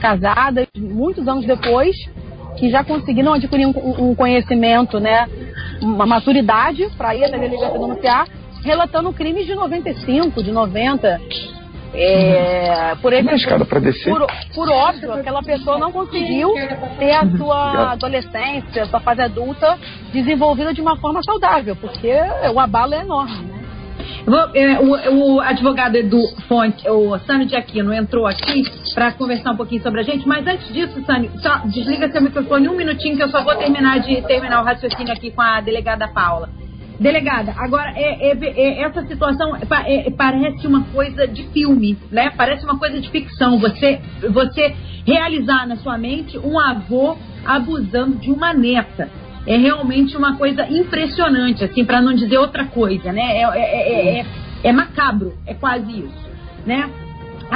casadas, 0.00 0.66
muitos 0.76 1.28
anos 1.28 1.46
depois, 1.46 1.94
que 2.56 2.70
já 2.70 2.82
conseguiram 2.82 3.34
adquirir 3.34 3.66
um, 3.66 4.10
um 4.10 4.14
conhecimento, 4.16 4.98
né, 4.98 5.28
uma 5.80 6.06
maturidade 6.06 6.88
para 6.98 7.14
ir 7.14 7.22
até 7.22 7.36
a 7.36 7.38
delegacia 7.38 7.78
denunciar, 7.78 8.26
relatando 8.64 9.12
crimes 9.12 9.46
de 9.46 9.54
95, 9.54 10.42
de 10.42 10.50
90. 10.50 11.20
É, 11.96 12.96
por, 13.00 13.12
exemplo, 13.12 13.38
por, 14.04 14.26
por 14.52 14.68
óbvio, 14.68 15.12
aquela 15.12 15.42
pessoa 15.44 15.78
não 15.78 15.92
conseguiu 15.92 16.52
ter 16.98 17.12
a 17.12 17.24
sua 17.36 17.92
adolescência, 17.92 18.82
a 18.82 18.86
sua 18.86 18.98
fase 18.98 19.22
adulta 19.22 19.78
desenvolvida 20.12 20.74
de 20.74 20.80
uma 20.80 20.96
forma 20.96 21.22
saudável, 21.22 21.76
porque 21.76 22.12
o 22.52 22.58
abalo 22.58 22.94
é 22.94 23.00
enorme, 23.02 23.44
né? 23.44 23.64
É, 24.54 24.80
o, 24.80 25.34
o, 25.34 25.40
advogado 25.40 25.96
Edu 25.96 26.20
Fonte, 26.48 26.88
o 26.88 27.16
Sânio 27.20 27.46
de 27.46 27.54
Aquino, 27.54 27.92
entrou 27.92 28.26
aqui 28.26 28.64
para 28.94 29.12
conversar 29.12 29.52
um 29.52 29.56
pouquinho 29.56 29.82
sobre 29.82 30.00
a 30.00 30.02
gente, 30.02 30.26
mas 30.26 30.46
antes 30.46 30.72
disso, 30.72 31.00
Sânio, 31.04 31.30
só 31.40 31.58
desliga 31.66 32.10
seu 32.10 32.22
microfone 32.22 32.68
um 32.68 32.74
minutinho 32.74 33.16
que 33.16 33.22
eu 33.22 33.28
só 33.28 33.44
vou 33.44 33.54
terminar 33.56 34.00
de 34.00 34.22
terminar 34.22 34.62
o 34.62 34.64
raciocínio 34.64 35.12
aqui 35.12 35.30
com 35.30 35.42
a 35.42 35.60
delegada 35.60 36.08
Paula. 36.08 36.48
Delegada, 36.98 37.52
agora, 37.56 37.92
é, 37.96 38.30
é, 38.30 38.38
é, 38.40 38.82
essa 38.82 39.04
situação 39.06 39.56
é, 39.56 40.06
é, 40.06 40.10
parece 40.10 40.64
uma 40.66 40.84
coisa 40.84 41.26
de 41.26 41.42
filme, 41.48 41.98
né? 42.10 42.30
Parece 42.36 42.64
uma 42.64 42.78
coisa 42.78 43.00
de 43.00 43.10
ficção. 43.10 43.58
Você, 43.58 44.00
você 44.30 44.74
realizar 45.04 45.66
na 45.66 45.76
sua 45.76 45.98
mente 45.98 46.38
um 46.38 46.58
avô 46.58 47.16
abusando 47.44 48.16
de 48.16 48.30
uma 48.30 48.54
neta. 48.54 49.10
É 49.46 49.56
realmente 49.56 50.16
uma 50.16 50.36
coisa 50.36 50.66
impressionante, 50.70 51.64
assim, 51.64 51.84
para 51.84 52.00
não 52.00 52.14
dizer 52.14 52.38
outra 52.38 52.64
coisa, 52.64 53.12
né? 53.12 53.42
É, 53.42 54.24
é, 54.62 54.72
macabro, 54.72 55.34
é 55.46 55.52
quase 55.52 55.90
isso, 55.90 56.30
né? 56.64 56.88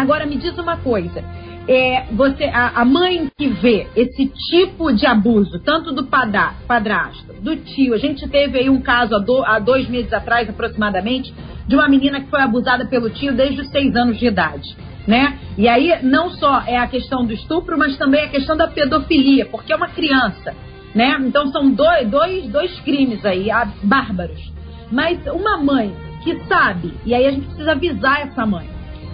Agora, 0.00 0.26
me 0.26 0.36
diz 0.36 0.56
uma 0.58 0.76
coisa 0.76 1.22
é, 1.68 2.06
você, 2.12 2.44
a, 2.44 2.80
a, 2.80 2.84
mãe 2.84 3.30
que 3.36 3.46
vê 3.46 3.86
esse 3.94 4.26
tipo 4.50 4.90
de 4.90 5.06
abuso, 5.06 5.60
tanto 5.60 5.92
do 5.92 6.06
padrasto, 6.06 7.34
do 7.42 7.54
tio, 7.56 7.92
a 7.92 7.98
gente 7.98 8.26
teve 8.26 8.58
aí 8.58 8.70
um 8.70 8.80
caso 8.80 9.14
há, 9.14 9.18
do, 9.18 9.44
há, 9.44 9.58
dois 9.58 9.86
meses 9.86 10.10
atrás, 10.10 10.48
aproximadamente, 10.48 11.32
de 11.66 11.76
uma 11.76 11.86
menina 11.86 12.22
que 12.22 12.30
foi 12.30 12.40
abusada 12.40 12.86
pelo 12.86 13.10
tio 13.10 13.34
desde 13.34 13.60
os 13.60 13.68
seis 13.68 13.94
anos 13.94 14.18
de 14.18 14.26
idade. 14.26 14.74
Né? 15.06 15.38
E 15.58 15.68
aí 15.68 16.02
não 16.02 16.30
só 16.30 16.62
é 16.66 16.78
a 16.78 16.86
questão 16.86 17.24
do 17.24 17.32
estupro, 17.34 17.78
mas 17.78 17.96
também 17.98 18.24
a 18.24 18.28
questão 18.28 18.56
da 18.56 18.66
pedofilia, 18.66 19.46
porque 19.46 19.72
é 19.72 19.76
uma 19.76 19.88
criança. 19.88 20.54
Né? 20.94 21.18
Então 21.20 21.52
são 21.52 21.70
dois, 21.70 22.08
dois, 22.08 22.46
dois 22.48 22.80
crimes 22.80 23.24
aí, 23.26 23.48
bárbaros. 23.82 24.52
Mas 24.90 25.18
uma 25.26 25.58
mãe 25.58 25.94
que 26.24 26.38
sabe, 26.44 26.94
e 27.04 27.14
aí 27.14 27.26
a 27.26 27.30
gente 27.30 27.46
precisa 27.46 27.72
avisar 27.72 28.22
essa 28.22 28.44
mãe, 28.46 28.68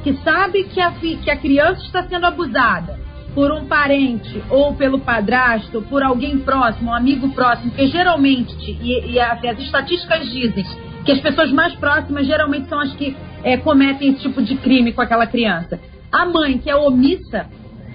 que 0.05 0.13
sabe 0.23 0.65
que 0.65 0.81
a, 0.81 0.93
que 0.93 1.31
a 1.31 1.37
criança 1.37 1.83
está 1.83 2.03
sendo 2.05 2.27
abusada 2.27 3.01
por 3.35 3.51
um 3.51 3.65
parente 3.65 4.41
ou 4.51 4.75
pelo 4.75 5.01
padrasto, 5.01 5.81
por 5.83 6.03
alguém 6.03 6.39
próximo, 6.39 6.91
um 6.91 6.95
amigo 6.95 7.31
próximo, 7.31 7.71
porque 7.71 7.87
geralmente, 7.87 8.55
e, 8.81 9.13
e 9.13 9.19
as, 9.19 9.43
as, 9.43 9.59
estatísticas 9.59 10.31
dizem 10.31 10.65
que 11.05 11.11
as 11.11 11.21
pessoas 11.21 11.51
mais 11.51 11.75
próximas 11.75 12.27
geralmente 12.27 12.69
são 12.69 12.79
as 12.79 12.93
que 12.95 13.17
é, 13.43 13.57
cometem 13.57 14.11
esse 14.11 14.21
tipo 14.21 14.43
de 14.43 14.55
crime 14.57 14.93
com 14.93 15.01
aquela 15.01 15.27
criança. 15.27 15.81
A 16.13 16.27
mãe, 16.27 16.59
que 16.59 16.71
é 16.71 16.77
omissa, 16.77 17.47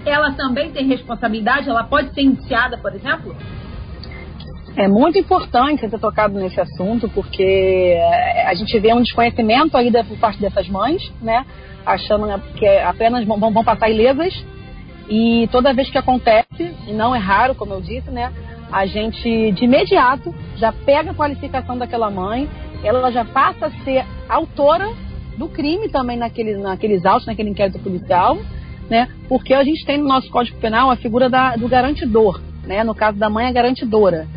ela 0.04 0.32
também 0.32 0.72
tem 0.72 0.86
responsabilidade, 0.86 1.70
ela 1.70 1.84
pode 1.84 2.12
ser 2.12 2.22
indiciada, 2.22 2.76
por 2.76 2.92
exemplo? 2.92 3.34
É 4.76 4.86
muito 4.86 5.18
importante 5.18 5.88
ter 5.88 5.98
tocado 5.98 6.38
nesse 6.38 6.60
assunto, 6.60 7.08
porque 7.08 7.94
é, 7.96 8.46
a 8.46 8.54
gente 8.54 8.78
vê 8.78 8.94
um 8.94 9.02
desconhecimento 9.02 9.76
ainda 9.76 10.04
por 10.04 10.16
parte 10.18 10.40
dessas 10.40 10.68
mães, 10.68 11.12
né? 11.20 11.44
achando 11.84 12.26
que 12.54 12.64
é 12.64 12.84
apenas 12.84 13.24
vão, 13.24 13.38
vão 13.38 13.64
passar 13.64 13.90
ilesas. 13.90 14.44
E 15.08 15.48
toda 15.50 15.74
vez 15.74 15.90
que 15.90 15.98
acontece, 15.98 16.72
e 16.86 16.92
não 16.92 17.14
é 17.14 17.18
raro, 17.18 17.54
como 17.54 17.74
eu 17.74 17.80
disse, 17.80 18.10
né? 18.10 18.32
A 18.70 18.86
gente 18.86 19.50
de 19.52 19.64
imediato 19.64 20.32
já 20.56 20.72
pega 20.72 21.10
a 21.10 21.14
qualificação 21.14 21.76
daquela 21.76 22.08
mãe, 22.10 22.48
ela 22.84 23.10
já 23.10 23.24
passa 23.24 23.66
a 23.66 23.70
ser 23.84 24.04
autora 24.28 24.88
do 25.36 25.48
crime 25.48 25.88
também 25.88 26.16
naquele, 26.16 26.56
naqueles 26.56 27.04
autos, 27.04 27.26
naquele 27.26 27.50
inquérito 27.50 27.80
policial, 27.80 28.38
né? 28.88 29.08
Porque 29.28 29.52
a 29.52 29.64
gente 29.64 29.84
tem 29.84 29.98
no 29.98 30.06
nosso 30.06 30.30
Código 30.30 30.58
Penal 30.58 30.90
a 30.90 30.96
figura 30.96 31.28
da, 31.28 31.56
do 31.56 31.66
garantidor, 31.66 32.40
né? 32.64 32.84
No 32.84 32.94
caso 32.94 33.18
da 33.18 33.28
mãe, 33.28 33.46
a 33.46 33.52
garantidora. 33.52 34.28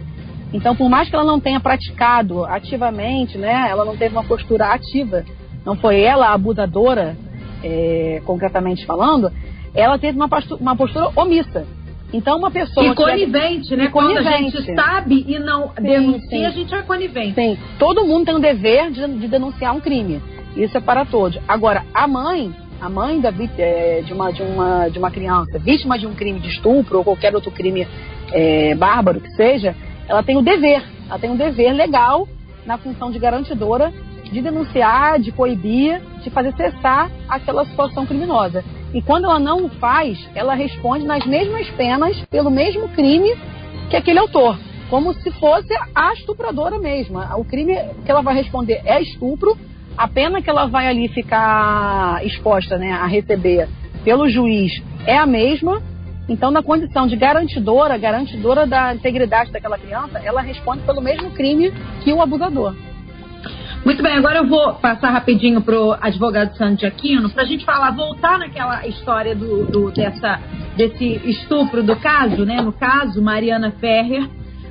Então, 0.53 0.75
por 0.75 0.87
mais 0.87 1.09
que 1.09 1.15
ela 1.15 1.25
não 1.25 1.39
tenha 1.39 1.59
praticado 1.59 2.45
ativamente, 2.45 3.37
né? 3.37 3.67
Ela 3.69 3.83
não 3.83 3.97
teve 3.97 4.15
uma 4.15 4.23
postura 4.23 4.67
ativa, 4.67 5.25
não 5.65 5.75
foi 5.75 6.01
ela 6.01 6.27
a 6.27 6.33
abusadora, 6.33 7.17
é, 7.63 8.21
concretamente 8.25 8.85
falando, 8.85 9.31
ela 9.73 9.97
teve 9.97 10.15
uma 10.15 10.29
postura, 10.29 10.61
uma 10.61 10.75
postura 10.75 11.09
omissa. 11.15 11.65
Então, 12.13 12.37
uma 12.37 12.51
pessoa. 12.51 12.85
E 12.85 12.93
conivente, 12.93 13.75
né? 13.75 13.87
Quando 13.87 14.15
a 14.15 14.21
gente 14.21 14.75
sabe 14.75 15.25
e 15.27 15.39
não 15.39 15.69
sim, 15.69 15.81
denuncia, 15.81 16.29
sim. 16.29 16.45
a 16.45 16.49
gente 16.51 16.75
é 16.75 16.81
conivente. 16.83 17.33
Sim, 17.33 17.57
todo 17.79 18.05
mundo 18.05 18.25
tem 18.25 18.35
o 18.35 18.39
dever 18.39 18.91
de, 18.91 19.07
de, 19.07 19.27
denunciar 19.27 19.75
um 19.75 19.79
crime. 19.79 20.21
Isso 20.55 20.77
é 20.77 20.79
para 20.79 21.05
todos. 21.05 21.39
Agora, 21.47 21.83
a 21.91 22.07
mãe, 22.07 22.53
a 22.79 22.87
mãe 22.87 23.19
da, 23.19 23.33
é, 23.57 24.03
de, 24.05 24.13
uma, 24.13 24.31
de, 24.31 24.43
uma, 24.43 24.89
de 24.89 24.99
uma 24.99 25.09
criança 25.09 25.57
vítima 25.57 25.97
de 25.97 26.05
um 26.05 26.13
crime 26.13 26.39
de 26.39 26.49
estupro 26.49 26.99
ou 26.99 27.03
qualquer 27.03 27.33
outro 27.33 27.49
crime 27.49 27.87
é, 28.31 28.75
bárbaro 28.75 29.19
que 29.19 29.31
seja, 29.31 29.75
ela 30.07 30.23
tem 30.23 30.37
o 30.37 30.41
dever, 30.41 30.83
ela 31.07 31.19
tem 31.19 31.29
um 31.29 31.37
dever 31.37 31.73
legal 31.73 32.27
na 32.65 32.77
função 32.77 33.11
de 33.11 33.19
garantidora 33.19 33.93
de 34.33 34.41
denunciar, 34.41 35.19
de 35.19 35.31
coibir, 35.31 36.01
de 36.23 36.29
fazer 36.29 36.53
cessar 36.55 37.09
aquela 37.29 37.65
situação 37.65 38.05
criminosa. 38.05 38.65
E 38.93 39.01
quando 39.01 39.25
ela 39.25 39.39
não 39.39 39.65
o 39.65 39.69
faz, 39.69 40.17
ela 40.35 40.55
responde 40.55 41.05
nas 41.05 41.25
mesmas 41.25 41.69
penas 41.71 42.19
pelo 42.29 42.49
mesmo 42.49 42.89
crime 42.89 43.31
que 43.89 43.95
aquele 43.95 44.19
autor, 44.19 44.57
como 44.89 45.13
se 45.13 45.31
fosse 45.31 45.73
a 45.95 46.13
estupradora 46.13 46.79
mesma. 46.79 47.35
O 47.37 47.45
crime 47.45 47.75
que 48.03 48.11
ela 48.11 48.21
vai 48.21 48.35
responder 48.35 48.81
é 48.85 49.01
estupro, 49.01 49.57
a 49.95 50.07
pena 50.07 50.41
que 50.41 50.49
ela 50.49 50.65
vai 50.65 50.87
ali 50.87 51.07
ficar 51.07 52.25
exposta 52.25 52.77
né, 52.77 52.91
a 52.91 53.05
receber 53.05 53.69
pelo 54.03 54.27
juiz 54.27 54.81
é 55.05 55.15
a 55.15 55.25
mesma. 55.25 55.81
Então, 56.27 56.51
na 56.51 56.63
condição 56.63 57.05
de 57.05 57.15
garantidora, 57.15 57.97
garantidora 57.97 58.65
da 58.65 58.95
integridade 58.95 59.51
daquela 59.51 59.77
criança, 59.77 60.19
ela 60.23 60.41
responde 60.41 60.81
pelo 60.83 61.01
mesmo 61.01 61.31
crime 61.31 61.71
que 62.03 62.13
o 62.13 62.21
abusador. 62.21 62.73
Muito 63.85 64.01
bem, 64.01 64.13
agora 64.13 64.37
eu 64.37 64.47
vou 64.47 64.75
passar 64.75 65.09
rapidinho 65.09 65.61
pro 65.61 65.97
advogado 65.99 66.55
Sandro 66.55 66.77
de 66.77 66.85
Aquino 66.85 67.29
para 67.29 67.43
a 67.43 67.45
gente 67.45 67.65
falar, 67.65 67.91
voltar 67.91 68.39
naquela 68.39 68.87
história 68.87 69.35
do, 69.35 69.65
do, 69.65 69.91
dessa, 69.91 70.39
desse 70.77 71.19
estupro 71.29 71.83
do 71.83 71.93
caso, 71.97 72.45
né? 72.45 72.61
No 72.61 72.71
caso, 72.71 73.21
Mariana 73.21 73.71
Ferrer. 73.81 74.25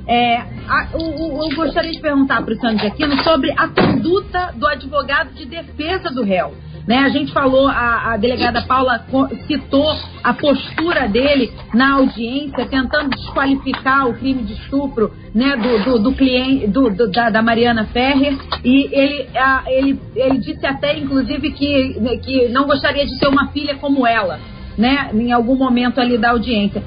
É, 0.07 0.37
a, 0.37 0.87
o, 0.95 1.43
eu 1.43 1.55
gostaria 1.55 1.91
de 1.91 1.99
perguntar 1.99 2.41
para 2.41 2.55
o 2.55 2.57
Sandro 2.57 2.79
de 2.79 2.87
Aquino 2.87 3.23
sobre 3.23 3.51
a 3.51 3.67
conduta 3.67 4.51
do 4.55 4.65
advogado 4.65 5.31
de 5.35 5.45
defesa 5.45 6.09
do 6.09 6.23
réu. 6.23 6.51
Né? 6.87 6.97
A 6.97 7.09
gente 7.09 7.31
falou, 7.31 7.67
a, 7.67 8.13
a 8.13 8.17
delegada 8.17 8.61
Paula 8.63 9.05
citou 9.47 9.95
a 10.23 10.33
postura 10.33 11.07
dele 11.07 11.51
na 11.73 11.93
audiência, 11.93 12.65
tentando 12.65 13.09
desqualificar 13.09 14.07
o 14.07 14.13
crime 14.13 14.43
de 14.43 14.53
estupro 14.53 15.11
né, 15.33 15.55
do, 15.55 15.83
do, 15.83 15.99
do 15.99 16.13
cliente, 16.13 16.67
do, 16.67 16.89
do 16.89 17.09
da, 17.09 17.29
da, 17.29 17.41
Mariana 17.41 17.85
Ferrer, 17.85 18.37
e 18.63 18.89
ele, 18.91 19.27
a, 19.35 19.63
ele, 19.67 19.99
ele 20.15 20.37
disse 20.37 20.65
até, 20.65 20.97
inclusive, 20.97 21.51
que, 21.51 22.19
que 22.21 22.49
não 22.49 22.65
gostaria 22.65 23.05
de 23.05 23.17
ter 23.17 23.27
uma 23.27 23.47
filha 23.47 23.75
como 23.75 24.05
ela. 24.05 24.39
Né, 24.75 25.11
em 25.13 25.31
algum 25.31 25.55
momento 25.55 26.01
ali 26.01 26.17
da 26.17 26.31
audiência. 26.31 26.83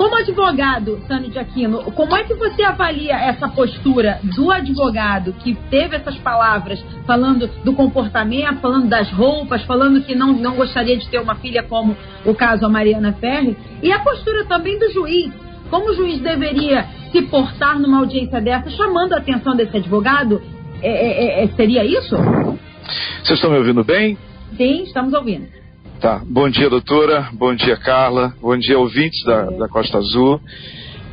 Como 0.00 0.16
advogado, 0.16 0.98
Sânio 1.06 1.28
de 1.28 1.38
Aquino, 1.38 1.82
como 1.92 2.16
é 2.16 2.24
que 2.24 2.32
você 2.32 2.62
avalia 2.62 3.16
essa 3.16 3.46
postura 3.50 4.18
do 4.34 4.50
advogado 4.50 5.34
que 5.34 5.54
teve 5.68 5.94
essas 5.94 6.16
palavras, 6.16 6.82
falando 7.06 7.46
do 7.62 7.74
comportamento, 7.74 8.62
falando 8.62 8.88
das 8.88 9.12
roupas, 9.12 9.62
falando 9.64 10.00
que 10.00 10.14
não, 10.14 10.32
não 10.32 10.56
gostaria 10.56 10.96
de 10.96 11.06
ter 11.10 11.20
uma 11.20 11.34
filha 11.34 11.62
como 11.64 11.94
o 12.24 12.34
caso 12.34 12.64
a 12.64 12.68
Mariana 12.70 13.12
Ferri, 13.12 13.54
e 13.82 13.92
a 13.92 13.98
postura 13.98 14.46
também 14.46 14.78
do 14.78 14.90
juiz? 14.90 15.34
Como 15.68 15.90
o 15.90 15.94
juiz 15.94 16.18
deveria 16.18 16.86
se 17.12 17.20
portar 17.20 17.78
numa 17.78 17.98
audiência 17.98 18.40
dessa, 18.40 18.70
chamando 18.70 19.12
a 19.12 19.18
atenção 19.18 19.54
desse 19.54 19.76
advogado? 19.76 20.40
É, 20.80 21.42
é, 21.42 21.44
é, 21.44 21.48
seria 21.48 21.84
isso? 21.84 22.16
Vocês 22.16 23.32
estão 23.32 23.50
me 23.50 23.58
ouvindo 23.58 23.84
bem? 23.84 24.16
Sim, 24.56 24.84
estamos 24.84 25.12
ouvindo. 25.12 25.59
Tá. 26.00 26.22
Bom 26.24 26.48
dia, 26.48 26.70
doutora. 26.70 27.28
Bom 27.34 27.54
dia, 27.54 27.76
Carla. 27.76 28.32
Bom 28.40 28.56
dia, 28.56 28.78
ouvintes 28.78 29.22
da, 29.22 29.44
da 29.50 29.68
Costa 29.68 29.98
Azul. 29.98 30.40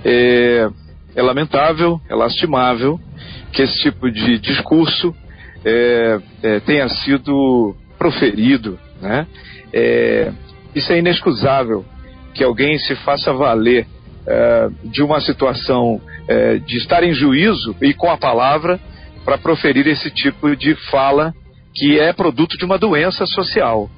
É, 0.06 0.70
é 1.14 1.22
lamentável, 1.22 2.00
é 2.08 2.16
lastimável 2.16 2.98
que 3.52 3.64
esse 3.64 3.82
tipo 3.82 4.10
de 4.10 4.40
discurso 4.40 5.14
é, 5.66 6.20
é, 6.42 6.60
tenha 6.62 6.88
sido 6.88 7.76
proferido. 7.98 8.80
Né? 9.02 9.28
É, 9.74 10.32
isso 10.74 10.94
é 10.94 11.00
inexcusável 11.00 11.84
que 12.34 12.42
alguém 12.42 12.80
se 12.80 12.96
faça 12.96 13.34
valer 13.34 13.86
é, 14.26 14.70
de 14.86 15.04
uma 15.04 15.20
situação 15.20 16.00
é, 16.30 16.60
de 16.60 16.78
estar 16.78 17.04
em 17.04 17.14
juízo 17.14 17.76
e 17.82 17.94
com 17.94 18.10
a 18.10 18.18
palavra 18.18 18.80
para 19.26 19.38
proferir 19.38 19.86
esse 19.86 20.10
tipo 20.10 20.56
de 20.56 20.76
fala 20.90 21.34
que 21.76 22.00
é 22.00 22.14
produto 22.14 22.58
de 22.58 22.64
uma 22.64 22.78
doença 22.78 23.26
social. 23.26 23.90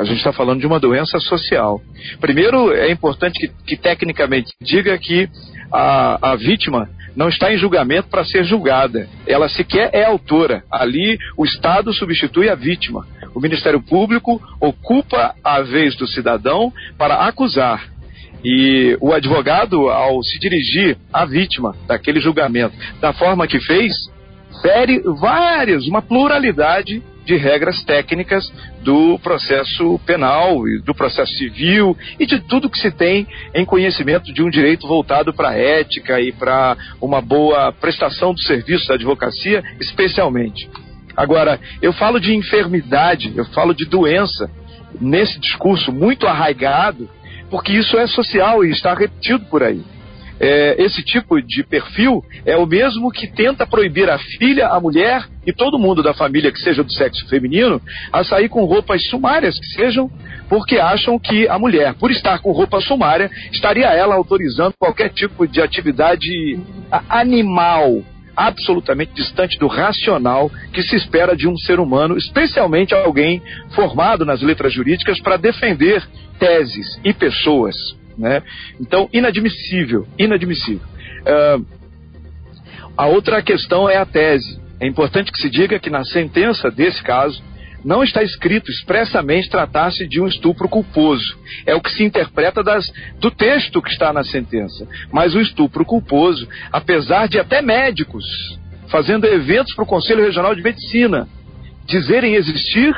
A 0.00 0.04
gente 0.04 0.16
está 0.16 0.32
falando 0.32 0.60
de 0.60 0.66
uma 0.66 0.80
doença 0.80 1.20
social. 1.20 1.78
Primeiro, 2.22 2.72
é 2.72 2.90
importante 2.90 3.38
que, 3.38 3.48
que 3.66 3.76
tecnicamente 3.76 4.50
diga 4.58 4.96
que 4.96 5.28
a, 5.70 6.30
a 6.32 6.36
vítima 6.36 6.88
não 7.14 7.28
está 7.28 7.52
em 7.52 7.58
julgamento 7.58 8.08
para 8.08 8.24
ser 8.24 8.42
julgada. 8.44 9.06
Ela 9.26 9.46
sequer 9.50 9.90
é 9.92 10.06
autora. 10.06 10.64
Ali, 10.72 11.18
o 11.36 11.44
Estado 11.44 11.92
substitui 11.92 12.48
a 12.48 12.54
vítima. 12.54 13.06
O 13.34 13.40
Ministério 13.40 13.78
Público 13.82 14.40
ocupa 14.58 15.34
a 15.44 15.60
vez 15.60 15.94
do 15.96 16.06
cidadão 16.06 16.72
para 16.96 17.26
acusar. 17.26 17.86
E 18.42 18.96
o 19.02 19.12
advogado, 19.12 19.90
ao 19.90 20.22
se 20.22 20.38
dirigir 20.38 20.96
à 21.12 21.26
vítima 21.26 21.76
daquele 21.86 22.20
julgamento, 22.20 22.74
da 23.02 23.12
forma 23.12 23.46
que 23.46 23.60
fez, 23.60 23.92
fere 24.62 25.02
várias, 25.20 25.86
uma 25.86 26.00
pluralidade 26.00 27.02
de 27.30 27.36
regras 27.36 27.84
técnicas 27.84 28.52
do 28.82 29.16
processo 29.20 30.00
penal 30.04 30.66
e 30.66 30.80
do 30.80 30.92
processo 30.92 31.32
civil 31.34 31.96
e 32.18 32.26
de 32.26 32.40
tudo 32.40 32.68
que 32.68 32.80
se 32.80 32.90
tem 32.90 33.24
em 33.54 33.64
conhecimento 33.64 34.32
de 34.32 34.42
um 34.42 34.50
direito 34.50 34.84
voltado 34.88 35.32
para 35.32 35.50
a 35.50 35.56
ética 35.56 36.20
e 36.20 36.32
para 36.32 36.76
uma 37.00 37.20
boa 37.20 37.70
prestação 37.70 38.34
do 38.34 38.40
serviço 38.40 38.88
da 38.88 38.94
advocacia, 38.94 39.62
especialmente. 39.78 40.68
Agora, 41.16 41.60
eu 41.80 41.92
falo 41.92 42.18
de 42.18 42.34
enfermidade, 42.34 43.32
eu 43.36 43.44
falo 43.44 43.72
de 43.72 43.84
doença 43.84 44.50
nesse 45.00 45.38
discurso 45.38 45.92
muito 45.92 46.26
arraigado, 46.26 47.08
porque 47.48 47.72
isso 47.72 47.96
é 47.96 48.08
social 48.08 48.64
e 48.64 48.72
está 48.72 48.92
repetido 48.92 49.44
por 49.44 49.62
aí 49.62 49.84
é, 50.40 50.82
esse 50.82 51.02
tipo 51.02 51.40
de 51.42 51.62
perfil 51.62 52.24
é 52.46 52.56
o 52.56 52.64
mesmo 52.64 53.10
que 53.10 53.26
tenta 53.26 53.66
proibir 53.66 54.08
a 54.08 54.18
filha, 54.18 54.68
a 54.68 54.80
mulher 54.80 55.28
e 55.46 55.52
todo 55.52 55.78
mundo 55.78 56.02
da 56.02 56.14
família 56.14 56.50
que 56.50 56.58
seja 56.60 56.82
do 56.82 56.90
sexo 56.90 57.28
feminino 57.28 57.80
a 58.10 58.24
sair 58.24 58.48
com 58.48 58.64
roupas 58.64 59.04
sumárias 59.08 59.58
que 59.58 59.66
sejam, 59.66 60.10
porque 60.48 60.78
acham 60.78 61.18
que 61.18 61.46
a 61.46 61.58
mulher, 61.58 61.92
por 61.94 62.10
estar 62.10 62.38
com 62.38 62.52
roupa 62.52 62.80
sumária, 62.80 63.30
estaria 63.52 63.86
ela 63.88 64.14
autorizando 64.14 64.72
qualquer 64.78 65.10
tipo 65.10 65.46
de 65.46 65.60
atividade 65.60 66.58
animal 67.08 68.02
absolutamente 68.34 69.12
distante 69.12 69.58
do 69.58 69.66
racional 69.66 70.50
que 70.72 70.82
se 70.82 70.96
espera 70.96 71.36
de 71.36 71.46
um 71.46 71.56
ser 71.58 71.78
humano, 71.78 72.16
especialmente 72.16 72.94
alguém 72.94 73.42
formado 73.74 74.24
nas 74.24 74.40
letras 74.40 74.72
jurídicas 74.72 75.20
para 75.20 75.36
defender 75.36 76.02
teses 76.38 76.98
e 77.04 77.12
pessoas. 77.12 77.99
Né? 78.20 78.42
Então, 78.78 79.08
inadmissível, 79.14 80.06
inadmissível. 80.18 80.86
Uh, 81.22 81.64
a 82.94 83.06
outra 83.06 83.40
questão 83.40 83.88
é 83.88 83.96
a 83.96 84.04
tese. 84.04 84.60
É 84.78 84.86
importante 84.86 85.32
que 85.32 85.40
se 85.40 85.48
diga 85.48 85.78
que 85.78 85.88
na 85.88 86.04
sentença 86.04 86.70
desse 86.70 87.02
caso 87.02 87.42
não 87.82 88.04
está 88.04 88.22
escrito 88.22 88.70
expressamente 88.70 89.48
tratar-se 89.48 90.06
de 90.06 90.20
um 90.20 90.26
estupro 90.26 90.68
culposo. 90.68 91.38
É 91.64 91.74
o 91.74 91.80
que 91.80 91.90
se 91.90 92.04
interpreta 92.04 92.62
das, 92.62 92.92
do 93.18 93.30
texto 93.30 93.80
que 93.80 93.90
está 93.90 94.12
na 94.12 94.22
sentença. 94.22 94.86
Mas 95.10 95.34
o 95.34 95.40
estupro 95.40 95.82
culposo, 95.82 96.46
apesar 96.70 97.26
de 97.26 97.38
até 97.38 97.62
médicos 97.62 98.24
fazendo 98.88 99.24
eventos 99.24 99.74
para 99.74 99.84
o 99.84 99.86
Conselho 99.86 100.24
Regional 100.24 100.54
de 100.54 100.62
Medicina 100.62 101.26
dizerem 101.86 102.34
existir, 102.34 102.94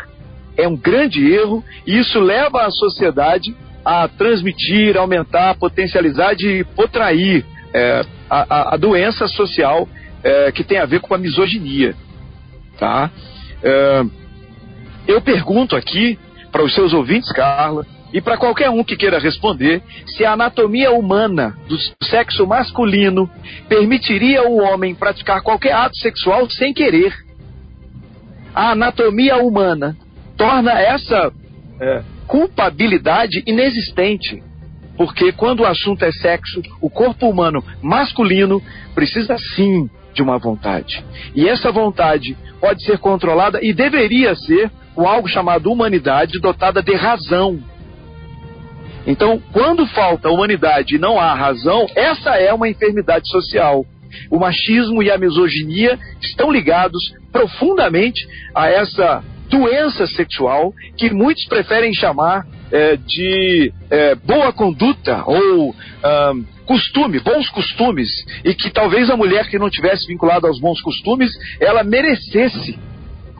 é 0.57 0.67
um 0.67 0.77
grande 0.77 1.33
erro 1.33 1.65
e 1.87 1.97
isso 1.97 2.19
leva 2.19 2.63
a 2.63 2.71
sociedade 2.73 3.55
a 3.85 4.09
transmitir, 4.09 4.97
aumentar, 4.97 5.57
potencializar 5.57 6.35
de 6.35 6.65
potrair 6.77 7.45
é, 7.75 8.05
a, 8.31 8.75
a, 8.75 8.77
doença 8.77 9.27
social 9.29 9.89
é, 10.23 10.53
que 10.53 10.63
tem 10.63 10.79
a 10.79 10.87
ver 10.87 11.01
com 11.01 11.15
a 11.15 11.19
misoginia. 11.19 11.95
Tá? 12.79 13.11
É, 13.63 14.05
eu 15.07 15.21
pergunto 15.21 15.75
aqui 15.75 16.19
para 16.51 16.63
os 16.63 16.75
seus 16.75 16.93
ouvintes, 16.93 17.33
Carla, 17.33 17.87
e 18.13 18.21
para 18.21 18.37
qualquer 18.37 18.69
um 18.69 18.85
que 18.85 18.97
queira 18.97 19.19
responder, 19.19 19.83
se 20.07 20.25
a 20.25 20.33
anatomia 20.33 20.93
humana 20.93 21.57
do 21.67 21.77
sexo 22.05 22.47
masculino 22.47 23.29
permitiria 23.69 24.47
o 24.47 24.59
homem 24.59 24.95
praticar 24.95 25.43
qualquer 25.43 25.73
ato 25.73 25.97
sexual 25.97 26.49
sem 26.51 26.75
querer. 26.75 27.15
A 28.55 28.73
anatomia 28.73 29.39
humana 29.39 29.97
torna 30.37 30.73
essa 30.73 31.33
é, 31.81 32.03
culpabilidade 32.33 33.43
inexistente. 33.47 34.43
Porque 34.97 35.33
quando 35.33 35.61
o 35.61 35.67
assunto 35.67 36.03
é 36.03 36.11
sexo, 36.11 36.63
o 36.81 36.89
corpo 36.89 37.29
humano 37.29 37.63
masculino 37.83 38.63
precisa 38.95 39.37
sim 39.55 39.91
de 40.15 40.23
uma 40.23 40.39
vontade. 40.39 41.05
E 41.35 41.47
essa 41.47 41.71
vontade 41.71 42.35
pode 42.59 42.83
ser 42.87 42.97
controlada 42.97 43.59
e 43.63 43.75
deveria 43.75 44.35
ser 44.35 44.71
com 44.95 45.07
algo 45.07 45.29
chamado 45.29 45.71
humanidade 45.71 46.41
dotada 46.41 46.83
de 46.83 46.95
razão. 46.95 47.63
Então, 49.07 49.39
quando 49.53 49.87
falta 49.89 50.31
humanidade 50.31 50.95
e 50.95 50.99
não 50.99 51.21
há 51.21 51.35
razão, 51.35 51.87
essa 51.95 52.31
é 52.37 52.51
uma 52.55 52.69
enfermidade 52.69 53.29
social. 53.29 53.85
O 54.31 54.39
machismo 54.39 55.03
e 55.03 55.11
a 55.11 55.19
misoginia 55.19 55.99
estão 56.23 56.51
ligados 56.51 57.13
profundamente 57.31 58.27
a 58.55 58.71
essa 58.71 59.23
doença 59.53 60.07
sexual 60.07 60.73
que 60.97 61.13
muitos 61.13 61.45
preferem 61.47 61.93
chamar 61.93 62.47
é, 62.73 62.97
de 62.97 63.71
é, 63.91 64.15
boa 64.15 64.51
conduta 64.53 65.23
ou 65.27 65.75
costume, 66.67 67.21
bons 67.21 67.51
costumes, 67.51 68.09
e 68.45 68.55
que 68.55 68.71
talvez 68.71 69.11
a 69.11 69.17
mulher 69.17 69.49
que 69.49 69.59
não 69.59 69.69
tivesse 69.69 70.07
vinculada 70.07 70.49
aos 70.49 70.59
bons 70.59 70.81
costumes, 70.81 71.31
ela 71.61 71.85
merecesse 71.85 72.79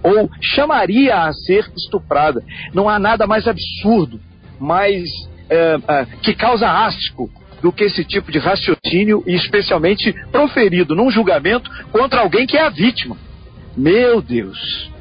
ou 0.03 0.29
chamaria 0.41 1.17
a 1.17 1.33
ser 1.33 1.65
estuprada. 1.77 2.45
Não 2.75 2.89
há 2.89 2.99
nada 2.99 3.27
mais 3.27 3.47
absurdo, 3.49 4.21
mais 4.61 5.05
é, 5.49 5.79
é 5.89 6.07
que 6.21 6.35
causa 6.35 6.69
asco 6.69 7.31
do 7.63 7.73
que 7.73 7.85
esse 7.85 8.05
tipo 8.05 8.31
de 8.31 8.39
raciocínio 8.39 9.23
e 9.27 9.35
especialmente 9.35 10.13
proferido 10.31 10.95
num 10.95 11.11
julgamento 11.11 11.71
contra 11.91 12.21
alguém 12.21 12.47
que 12.47 12.57
é 12.57 12.63
a 12.63 12.71
vítima. 12.71 13.17
Meu 13.77 14.21
Deus. 14.21 14.92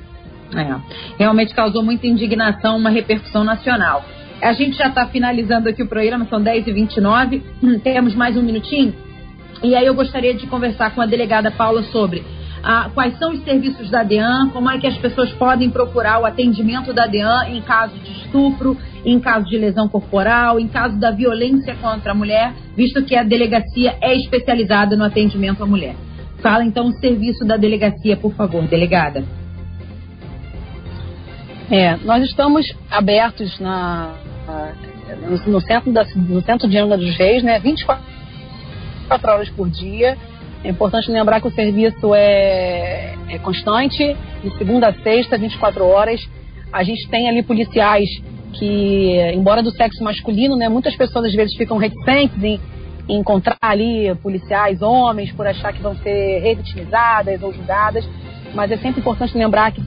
É, 0.56 0.76
realmente 1.18 1.54
causou 1.54 1.84
muita 1.84 2.08
indignação, 2.08 2.78
uma 2.78 2.90
repercussão 2.90 3.44
nacional. 3.44 4.04
A 4.42 4.54
gente 4.54 4.78
já 4.78 4.88
está 4.88 5.06
finalizando 5.06 5.70
aqui 5.70 5.84
o 5.84 5.88
programa, 5.88 6.26
são 6.26 6.42
10h29, 6.44 7.42
temos 7.84 8.16
mais 8.16 8.36
um 8.36 8.42
minutinho. 8.42 8.94
E 9.64 9.76
aí 9.76 9.86
eu 9.86 9.94
gostaria 9.94 10.34
de 10.34 10.48
conversar 10.48 10.94
com 10.96 11.02
a 11.02 11.06
delegada 11.06 11.52
Paula 11.52 11.84
sobre 11.84 12.24
ah, 12.64 12.90
quais 12.94 13.18
são 13.18 13.32
os 13.32 13.44
serviços 13.44 13.90
da 13.90 14.04
DEAN, 14.04 14.50
como 14.52 14.70
é 14.70 14.80
que 14.80 14.88
as 14.88 14.98
pessoas 14.98 15.32
podem 15.34 15.70
procurar 15.70 16.20
o 16.20 16.26
atendimento 16.26 16.94
da 16.94 17.06
DEAN 17.06 17.50
em 17.50 17.62
caso 17.62 17.96
de 17.98 18.12
estupro, 18.12 18.78
em 19.06 19.20
caso 19.20 19.46
de 19.48 19.58
lesão 19.58 19.88
corporal, 19.88 20.60
em 20.60 20.68
caso 20.68 21.00
da 21.00 21.12
violência 21.12 21.76
contra 21.76 22.12
a 22.12 22.16
mulher, 22.16 22.54
visto 22.76 23.04
que 23.04 23.16
a 23.16 23.24
delegacia 23.24 23.96
é 24.02 24.16
especializada 24.16 24.96
no 24.96 25.04
atendimento 25.04 25.64
à 25.64 25.66
mulher. 25.66 25.96
Fala 26.42 26.64
então 26.64 26.88
o 26.88 26.94
serviço 26.94 27.46
da 27.46 27.58
delegacia, 27.58 28.18
por 28.18 28.34
favor, 28.34 28.64
delegada. 28.64 29.24
É, 31.72 31.96
nós 32.04 32.22
estamos 32.26 32.66
abertos 32.90 33.58
na, 33.58 34.14
no, 35.48 35.62
centro 35.62 35.90
da, 35.94 36.04
no 36.04 36.42
centro 36.42 36.68
de 36.68 36.78
Angra 36.78 36.98
dos 36.98 37.16
Reis, 37.16 37.42
né, 37.42 37.60
24 37.60 38.04
horas 39.32 39.50
por 39.52 39.70
dia. 39.70 40.18
É 40.66 40.70
importante 40.70 41.10
lembrar 41.10 41.40
que 41.40 41.48
o 41.48 41.52
serviço 41.52 42.14
é, 42.14 43.16
é 43.30 43.40
constante, 43.40 44.18
de 44.44 44.58
segunda 44.58 44.90
a 44.90 44.94
sexta, 44.94 45.38
24 45.38 45.86
horas. 45.86 46.20
A 46.74 46.84
gente 46.84 47.08
tem 47.08 47.30
ali 47.30 47.42
policiais 47.42 48.10
que, 48.52 49.16
embora 49.34 49.64
do 49.64 49.72
sexo 49.72 50.04
masculino, 50.04 50.58
né, 50.58 50.68
muitas 50.68 50.94
pessoas 50.98 51.28
às 51.28 51.34
vezes 51.34 51.56
ficam 51.56 51.78
reticentes 51.78 52.44
em, 52.44 52.60
em 53.08 53.20
encontrar 53.20 53.56
ali 53.62 54.14
policiais 54.16 54.82
homens 54.82 55.32
por 55.32 55.48
achar 55.48 55.72
que 55.72 55.82
vão 55.82 55.96
ser 55.96 56.42
revitimizadas 56.42 57.42
ou 57.42 57.54
julgadas, 57.54 58.06
mas 58.54 58.70
é 58.70 58.76
sempre 58.76 59.00
importante 59.00 59.38
lembrar 59.38 59.72
que 59.72 59.82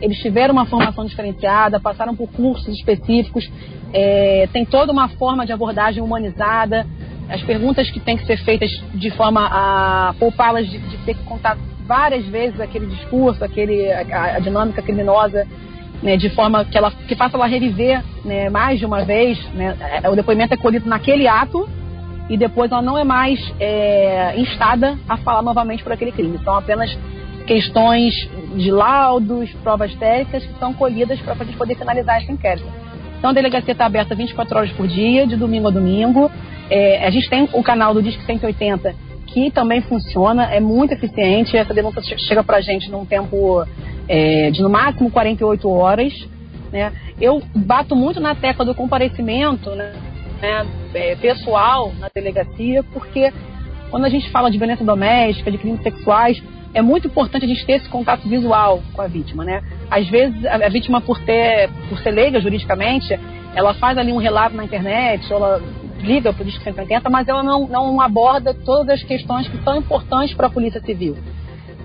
eles 0.00 0.18
tiveram 0.18 0.52
uma 0.52 0.66
formação 0.66 1.04
diferenciada, 1.04 1.80
passaram 1.80 2.14
por 2.14 2.28
cursos 2.28 2.68
específicos, 2.68 3.50
é, 3.92 4.48
tem 4.52 4.64
toda 4.64 4.92
uma 4.92 5.08
forma 5.10 5.46
de 5.46 5.52
abordagem 5.52 6.02
humanizada. 6.02 6.86
As 7.28 7.42
perguntas 7.42 7.90
que 7.90 7.98
têm 7.98 8.16
que 8.16 8.24
ser 8.24 8.36
feitas 8.38 8.70
de 8.94 9.10
forma 9.10 9.48
a 9.50 10.14
poupá-las 10.18 10.68
de, 10.68 10.78
de, 10.78 10.96
ter 10.98 11.14
que 11.14 11.24
contar 11.24 11.56
várias 11.86 12.24
vezes 12.26 12.60
aquele 12.60 12.86
discurso, 12.86 13.42
aquele, 13.42 13.90
a, 13.90 14.36
a 14.36 14.38
dinâmica 14.38 14.82
criminosa, 14.82 15.46
né, 16.02 16.16
de 16.16 16.28
forma 16.30 16.64
que, 16.64 16.76
ela, 16.76 16.90
que 16.90 17.16
faça 17.16 17.36
ela 17.36 17.46
reviver 17.46 18.02
né, 18.24 18.50
mais 18.50 18.78
de 18.78 18.86
uma 18.86 19.04
vez. 19.04 19.42
Né, 19.54 19.74
o 20.10 20.14
depoimento 20.14 20.54
é 20.54 20.56
colhido 20.56 20.88
naquele 20.88 21.26
ato 21.26 21.68
e 22.28 22.36
depois 22.36 22.70
ela 22.70 22.82
não 22.82 22.98
é 22.98 23.04
mais 23.04 23.40
é, 23.58 24.34
instada 24.36 24.98
a 25.08 25.16
falar 25.16 25.42
novamente 25.42 25.82
por 25.82 25.92
aquele 25.92 26.12
crime. 26.12 26.38
São 26.44 26.56
apenas 26.56 26.96
questões 27.46 28.12
de 28.56 28.70
laudos, 28.70 29.50
provas 29.62 29.94
técnicas 29.94 30.44
que 30.44 30.58
são 30.58 30.72
colhidas 30.74 31.20
para 31.20 31.34
a 31.34 31.44
gente 31.44 31.56
poder 31.56 31.76
finalizar 31.76 32.22
esse 32.22 32.30
inquérito. 32.30 32.66
Então 33.18 33.30
a 33.30 33.32
delegacia 33.32 33.72
está 33.72 33.86
aberta 33.86 34.14
24 34.14 34.58
horas 34.58 34.72
por 34.72 34.86
dia, 34.86 35.26
de 35.26 35.36
domingo 35.36 35.68
a 35.68 35.70
domingo. 35.70 36.30
É, 36.68 37.06
a 37.06 37.10
gente 37.10 37.30
tem 37.30 37.48
o 37.52 37.62
canal 37.62 37.94
do 37.94 38.02
Disque 38.02 38.24
180 38.24 39.06
que 39.26 39.50
também 39.50 39.82
funciona, 39.82 40.44
é 40.52 40.60
muito 40.60 40.94
eficiente. 40.94 41.56
Essa 41.56 41.74
denúncia 41.74 42.00
chega 42.18 42.42
para 42.42 42.56
a 42.56 42.60
gente 42.60 42.90
num 42.90 43.04
tempo 43.04 43.64
é, 44.08 44.50
de 44.50 44.62
no 44.62 44.70
máximo 44.70 45.10
48 45.10 45.68
horas. 45.68 46.12
Né? 46.72 46.92
Eu 47.20 47.42
bato 47.54 47.94
muito 47.94 48.20
na 48.20 48.34
tecla 48.34 48.64
do 48.64 48.74
comparecimento 48.74 49.70
né, 49.70 49.92
né, 50.40 50.66
é, 50.94 51.16
pessoal 51.16 51.92
na 51.98 52.08
delegacia, 52.14 52.82
porque 52.92 53.32
quando 53.90 54.04
a 54.04 54.08
gente 54.08 54.30
fala 54.30 54.50
de 54.50 54.58
violência 54.58 54.84
doméstica, 54.84 55.50
de 55.50 55.58
crimes 55.58 55.82
sexuais, 55.82 56.42
é 56.74 56.82
muito 56.82 57.06
importante 57.06 57.44
a 57.44 57.48
gente 57.48 57.64
ter 57.64 57.74
esse 57.74 57.88
contato 57.88 58.28
visual 58.28 58.82
com 58.92 59.02
a 59.02 59.06
vítima, 59.06 59.44
né? 59.44 59.62
Às 59.90 60.08
vezes 60.08 60.44
a, 60.44 60.68
vítima 60.68 61.00
por 61.00 61.18
ter, 61.20 61.70
por 61.88 61.98
ser 61.98 62.10
leiga 62.10 62.40
juridicamente, 62.40 63.18
ela 63.54 63.74
faz 63.74 63.96
ali 63.96 64.12
um 64.12 64.18
relato 64.18 64.54
na 64.54 64.64
internet, 64.64 65.32
ela 65.32 65.62
liga 65.98 66.32
para 66.32 66.42
o 66.42 66.44
Disque 66.44 66.62
180, 66.62 67.08
mas 67.08 67.26
ela 67.26 67.42
não, 67.42 67.66
não 67.66 68.00
aborda 68.00 68.52
todas 68.52 69.00
as 69.00 69.02
questões 69.02 69.48
que 69.48 69.62
são 69.62 69.76
importantes 69.76 70.34
para 70.34 70.46
a 70.46 70.50
Polícia 70.50 70.80
Civil. 70.80 71.16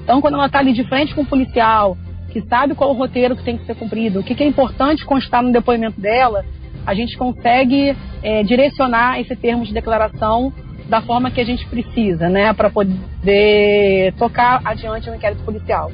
Então, 0.04 0.20
quando 0.20 0.34
ela 0.34 0.48
está 0.48 0.60
ali 0.60 0.74
de 0.74 0.84
frente 0.84 1.15
com 1.15 1.22
o 1.22 1.26
policial, 1.26 1.98
que 2.32 2.41
sabe 2.41 2.76
qual 2.76 2.89
o 2.89 2.94
roteiro 2.94 3.36
que 3.36 3.44
tem 3.44 3.58
que 3.58 3.65
ser 3.65 3.76
cumprido, 3.76 4.20
o 4.20 4.24
que, 4.24 4.36
que 4.36 4.44
é 4.44 4.48
importante 4.48 5.06
constar 5.06 5.44
no 5.44 5.52
depoimento 5.52 6.00
dela, 6.00 6.44
a 6.86 6.94
gente 6.94 7.17
consegue 7.17 7.96
é, 8.24 8.44
direcionar 8.44 9.20
esse 9.20 9.36
termo 9.36 9.63
de 9.63 9.74
declaração 9.74 10.52
da 10.91 11.01
forma 11.01 11.32
que 11.32 11.39
a 11.39 11.45
gente 11.45 11.65
precisa, 11.67 12.27
né, 12.27 12.51
para 12.51 12.69
poder 12.69 14.13
tocar 14.17 14.60
adiante 14.65 15.10
o 15.10 15.15
inquérito 15.15 15.41
policial. 15.43 15.89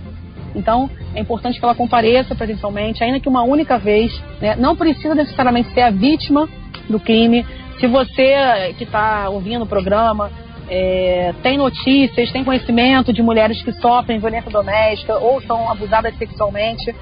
Então, 0.56 0.90
é 1.14 1.20
importante 1.20 1.60
que 1.60 1.64
ela 1.64 1.76
compareça 1.76 2.34
presencialmente, 2.34 3.04
ainda 3.04 3.20
que 3.20 3.30
uma 3.30 3.44
única 3.44 3.78
vez. 3.78 4.12
Né? 4.42 4.56
Não 4.56 4.76
precisa 4.76 5.14
necessariamente 5.14 5.72
ser 5.72 5.82
a 5.82 5.92
vítima 5.92 6.50
do 6.90 7.00
crime. 7.00 7.46
Se 7.80 7.86
você 7.86 8.74
que 8.76 8.86
está 8.86 9.30
ouvindo 9.30 9.66
o 9.66 9.68
programa 9.68 10.32
é, 10.68 11.32
tem 11.44 11.60
notícias, 11.60 12.32
tem 12.32 12.44
conhecimento 12.44 13.14
de 13.14 13.22
mulheres 13.22 13.62
que 13.62 13.72
sofrem 13.74 14.18
violência 14.18 14.50
doméstica 14.50 15.16
ou 15.20 15.40
são 15.44 15.70
abusadas 15.70 16.18
sexualmente. 16.18 16.96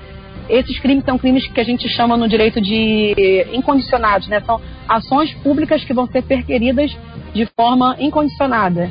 Esses 0.50 0.78
crimes 0.80 1.06
são 1.06 1.18
crimes 1.18 1.48
que 1.48 1.62
a 1.62 1.64
gente 1.64 1.88
chama 1.88 2.18
no 2.18 2.28
direito 2.28 2.60
de 2.60 3.48
incondicionados, 3.54 4.28
né? 4.28 4.42
São 4.42 4.60
ações 4.86 5.34
públicas 5.36 5.82
que 5.86 5.94
vão 5.94 6.06
ser 6.08 6.24
perquiridas 6.24 6.92
de 7.36 7.46
forma 7.48 7.98
incondicionada, 8.00 8.90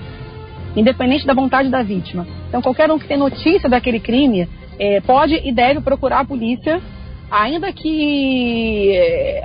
independente 0.77 1.27
da 1.27 1.33
vontade 1.33 1.71
da 1.71 1.83
vítima. 1.83 2.27
Então, 2.49 2.61
qualquer 2.61 2.91
um 2.93 2.99
que 2.99 3.09
tem 3.09 3.17
notícia 3.17 3.71
daquele 3.71 3.99
crime 3.99 4.47
é, 4.79 5.01
pode 5.01 5.41
e 5.43 5.51
deve 5.51 5.81
procurar 5.81 6.21
a 6.21 6.25
polícia, 6.25 6.81
ainda 7.31 7.73
que 7.73 8.93
é, 8.93 9.43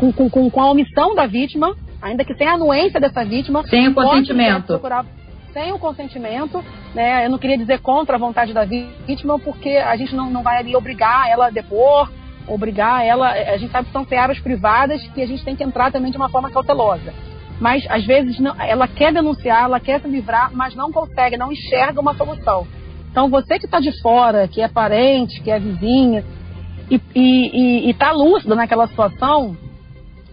com, 0.00 0.30
com, 0.30 0.50
com 0.50 0.60
a 0.62 0.70
omissão 0.70 1.14
da 1.14 1.26
vítima, 1.26 1.76
ainda 2.00 2.24
que 2.24 2.34
sem 2.34 2.48
a 2.48 2.54
anuência 2.54 2.98
dessa 2.98 3.22
vítima. 3.22 3.62
Sem 3.66 3.88
o 3.88 3.94
consentimento. 3.94 4.66
Procurar, 4.66 5.04
sem 5.52 5.72
o 5.72 5.78
consentimento, 5.78 6.64
né? 6.94 7.26
Eu 7.26 7.30
não 7.30 7.38
queria 7.38 7.58
dizer 7.58 7.80
contra 7.80 8.16
a 8.16 8.18
vontade 8.18 8.54
da 8.54 8.64
vítima, 8.64 9.38
porque 9.38 9.76
a 9.76 9.94
gente 9.94 10.16
não, 10.16 10.30
não 10.30 10.42
vai 10.42 10.58
ali 10.58 10.74
obrigar 10.74 11.28
ela 11.28 11.48
a 11.48 11.50
depor, 11.50 12.10
obrigar 12.48 13.04
ela. 13.04 13.28
A 13.28 13.58
gente 13.58 13.72
sabe 13.72 13.86
que 13.88 13.92
são 13.92 14.06
searas 14.06 14.38
privadas 14.38 15.06
que 15.08 15.20
a 15.20 15.26
gente 15.26 15.44
tem 15.44 15.54
que 15.54 15.64
entrar 15.64 15.92
também 15.92 16.10
de 16.10 16.16
uma 16.16 16.30
forma 16.30 16.50
cautelosa. 16.50 17.12
Mas 17.60 17.84
às 17.88 18.04
vezes 18.04 18.38
não, 18.38 18.54
ela 18.60 18.86
quer 18.86 19.12
denunciar, 19.12 19.64
ela 19.64 19.80
quer 19.80 20.00
se 20.00 20.08
livrar, 20.08 20.50
mas 20.52 20.74
não 20.74 20.92
consegue, 20.92 21.36
não 21.36 21.52
enxerga 21.52 22.00
uma 22.00 22.14
solução. 22.14 22.66
Então 23.10 23.30
você 23.30 23.58
que 23.58 23.64
está 23.64 23.80
de 23.80 23.98
fora, 24.02 24.46
que 24.46 24.60
é 24.60 24.68
parente, 24.68 25.40
que 25.40 25.50
é 25.50 25.58
vizinha, 25.58 26.24
e 27.14 27.90
está 27.90 28.12
lúcido 28.12 28.54
naquela 28.54 28.86
situação, 28.86 29.56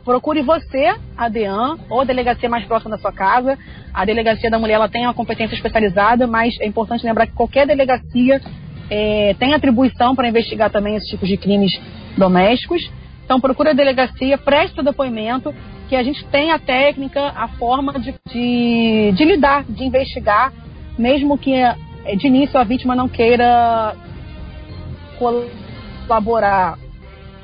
procure 0.04 0.42
você, 0.42 0.94
a 1.18 1.30
DEAN, 1.30 1.78
ou 1.90 2.02
a 2.02 2.04
delegacia 2.04 2.50
mais 2.50 2.66
próxima 2.66 2.92
da 2.92 3.02
sua 3.02 3.12
casa. 3.12 3.58
A 3.94 4.06
delegacia 4.06 4.52
da 4.52 4.60
mulher 4.60 4.74
ela 4.74 4.90
tem 4.90 5.06
uma 5.06 5.14
competência 5.14 5.56
especializada, 5.56 6.28
mas 6.28 6.60
é 6.60 6.68
importante 6.68 7.06
lembrar 7.06 7.28
que 7.28 7.34
qualquer 7.34 7.66
delegacia 7.66 8.42
é, 8.90 9.34
tem 9.40 9.54
atribuição 9.54 10.16
para 10.16 10.28
investigar 10.28 10.70
também 10.70 10.96
esse 10.96 11.08
tipo 11.08 11.26
de 11.26 11.38
crimes 11.38 11.72
domésticos. 12.18 12.92
Então 13.24 13.40
procure 13.40 13.70
a 13.70 13.74
delegacia, 13.74 14.38
preste 14.38 14.80
o 14.82 14.84
depoimento, 14.84 15.56
que 15.93 15.97
a 15.97 16.01
gente 16.01 16.25
tem 16.25 16.49
a 16.49 16.58
técnica, 16.58 17.32
a 17.36 17.47
forma 17.49 17.93
de, 17.99 18.15
de, 18.32 19.12
de 19.15 19.25
lidar, 19.25 19.63
de 19.69 19.84
investigar, 19.84 20.51
mesmo 20.97 21.38
que 21.38 21.53
é, 21.53 21.75
de 22.15 22.25
início 22.25 22.60
a 22.60 22.63
vítima 22.63 22.95
não 22.95 23.08
queira 23.08 23.95
colaborar 25.19 26.79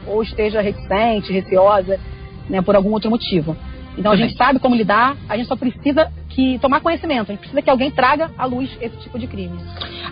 ou 0.07 0.23
esteja 0.23 0.61
reticente, 0.61 1.31
receosa 1.31 1.99
né, 2.49 2.59
por 2.59 2.75
algum 2.75 2.91
outro 2.91 3.11
motivo. 3.11 3.55
Então 3.95 4.11
a 4.11 4.15
gente 4.15 4.35
sabe 4.35 4.57
como 4.57 4.73
lidar, 4.73 5.15
a 5.29 5.37
gente 5.37 5.47
só 5.47 5.55
precisa 5.55 6.11
que 6.29 6.57
tomar 6.57 6.81
conhecimento, 6.81 7.29
a 7.29 7.33
gente 7.33 7.41
precisa 7.41 7.61
que 7.61 7.69
alguém 7.69 7.91
traga 7.91 8.31
à 8.35 8.45
luz 8.45 8.75
esse 8.81 8.97
tipo 8.97 9.19
de 9.19 9.27
crime. 9.27 9.59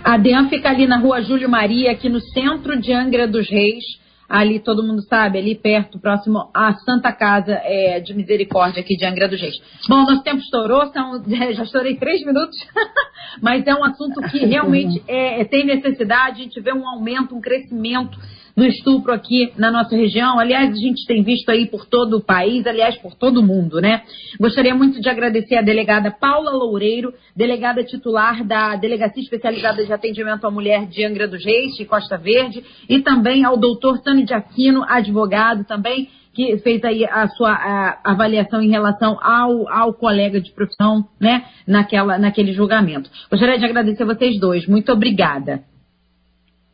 A 0.04 0.16
DEAN 0.16 0.48
fica 0.48 0.70
ali 0.70 0.86
na 0.86 1.00
rua 1.00 1.24
Júlio 1.24 1.50
Maria, 1.50 1.92
aqui 1.92 2.08
no 2.08 2.22
centro 2.22 2.80
de 2.80 2.94
Angra 2.94 3.28
dos 3.28 3.50
Reis. 3.50 3.84
Ali 4.30 4.60
todo 4.60 4.84
mundo 4.84 5.02
sabe, 5.04 5.38
ali 5.38 5.56
perto, 5.56 6.00
próximo 6.00 6.50
à 6.54 6.74
Santa 6.74 7.14
Casa 7.14 7.62
é, 7.64 8.00
de 8.02 8.14
Misericórdia 8.14 8.82
aqui 8.82 8.98
de 8.98 9.06
Angra 9.06 9.28
dos 9.28 9.40
Reis. 9.40 9.56
Bom, 9.88 10.00
nosso 10.04 10.22
tempo 10.22 10.40
estourou, 10.40 10.86
são, 10.92 11.24
já 11.54 11.64
estourei 11.64 11.96
três 11.96 12.26
minutos, 12.26 12.58
mas 13.42 13.66
é 13.66 13.74
um 13.74 13.84
assunto 13.86 14.22
que 14.30 14.40
realmente 14.46 15.02
é, 15.08 15.46
tem 15.46 15.66
necessidade, 15.66 16.42
a 16.42 16.44
gente 16.44 16.60
vê 16.60 16.74
um 16.74 16.88
aumento, 16.88 17.36
um 17.36 17.42
crescimento 17.42 18.20
do 18.58 18.66
estupro 18.66 19.14
aqui 19.14 19.54
na 19.56 19.70
nossa 19.70 19.96
região. 19.96 20.40
Aliás, 20.40 20.72
a 20.72 20.76
gente 20.76 21.06
tem 21.06 21.22
visto 21.22 21.48
aí 21.50 21.68
por 21.68 21.86
todo 21.86 22.18
o 22.18 22.24
país, 22.24 22.66
aliás, 22.66 22.98
por 22.98 23.14
todo 23.14 23.38
o 23.38 23.44
mundo, 23.44 23.80
né? 23.80 24.02
Gostaria 24.40 24.74
muito 24.74 25.00
de 25.00 25.08
agradecer 25.08 25.58
a 25.58 25.62
delegada 25.62 26.10
Paula 26.10 26.50
Loureiro, 26.50 27.14
delegada 27.36 27.84
titular 27.84 28.44
da 28.44 28.76
Delegacia 28.76 29.22
Especializada 29.22 29.86
de 29.86 29.94
Atendimento 29.94 30.48
à 30.48 30.50
Mulher 30.50 30.88
de 30.88 31.06
Angra 31.06 31.28
dos 31.28 31.46
Reis, 31.46 31.76
de 31.76 31.86
Costa 31.86 32.18
Verde, 32.18 32.64
e 32.90 33.00
também 33.02 33.46
ao 33.46 33.58
doutor 33.58 34.02
Tânio 34.02 34.26
de 34.26 34.34
Aquino, 34.34 34.84
advogado 34.90 35.64
também, 35.64 36.10
que 36.34 36.58
fez 36.58 36.84
aí 36.84 37.06
a 37.06 37.28
sua 37.28 37.52
a, 37.52 38.00
avaliação 38.04 38.60
em 38.60 38.70
relação 38.70 39.20
ao, 39.22 39.70
ao 39.70 39.94
colega 39.94 40.42
de 40.42 40.52
profissão, 40.52 41.06
né, 41.22 41.46
naquela, 41.68 42.18
naquele 42.18 42.54
julgamento. 42.54 43.08
Gostaria 43.30 43.60
de 43.60 43.66
agradecer 43.66 44.02
a 44.02 44.08
vocês 44.08 44.40
dois. 44.40 44.66
Muito 44.66 44.92
obrigada. 44.92 45.62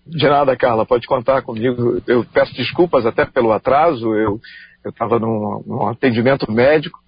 De 0.06 0.28
nada, 0.28 0.56
Carla, 0.58 0.86
pode 0.86 1.08
contar 1.08 1.42
comigo. 1.42 2.02
Eu 2.08 2.26
peço 2.26 2.54
desculpas 2.56 3.06
até 3.06 3.26
pelo 3.26 3.52
atraso, 3.52 4.13
eu 4.16 4.39
estava 4.86 5.18
num, 5.18 5.63
num 5.66 5.88
atendimento 5.88 6.52
médico, 6.52 7.00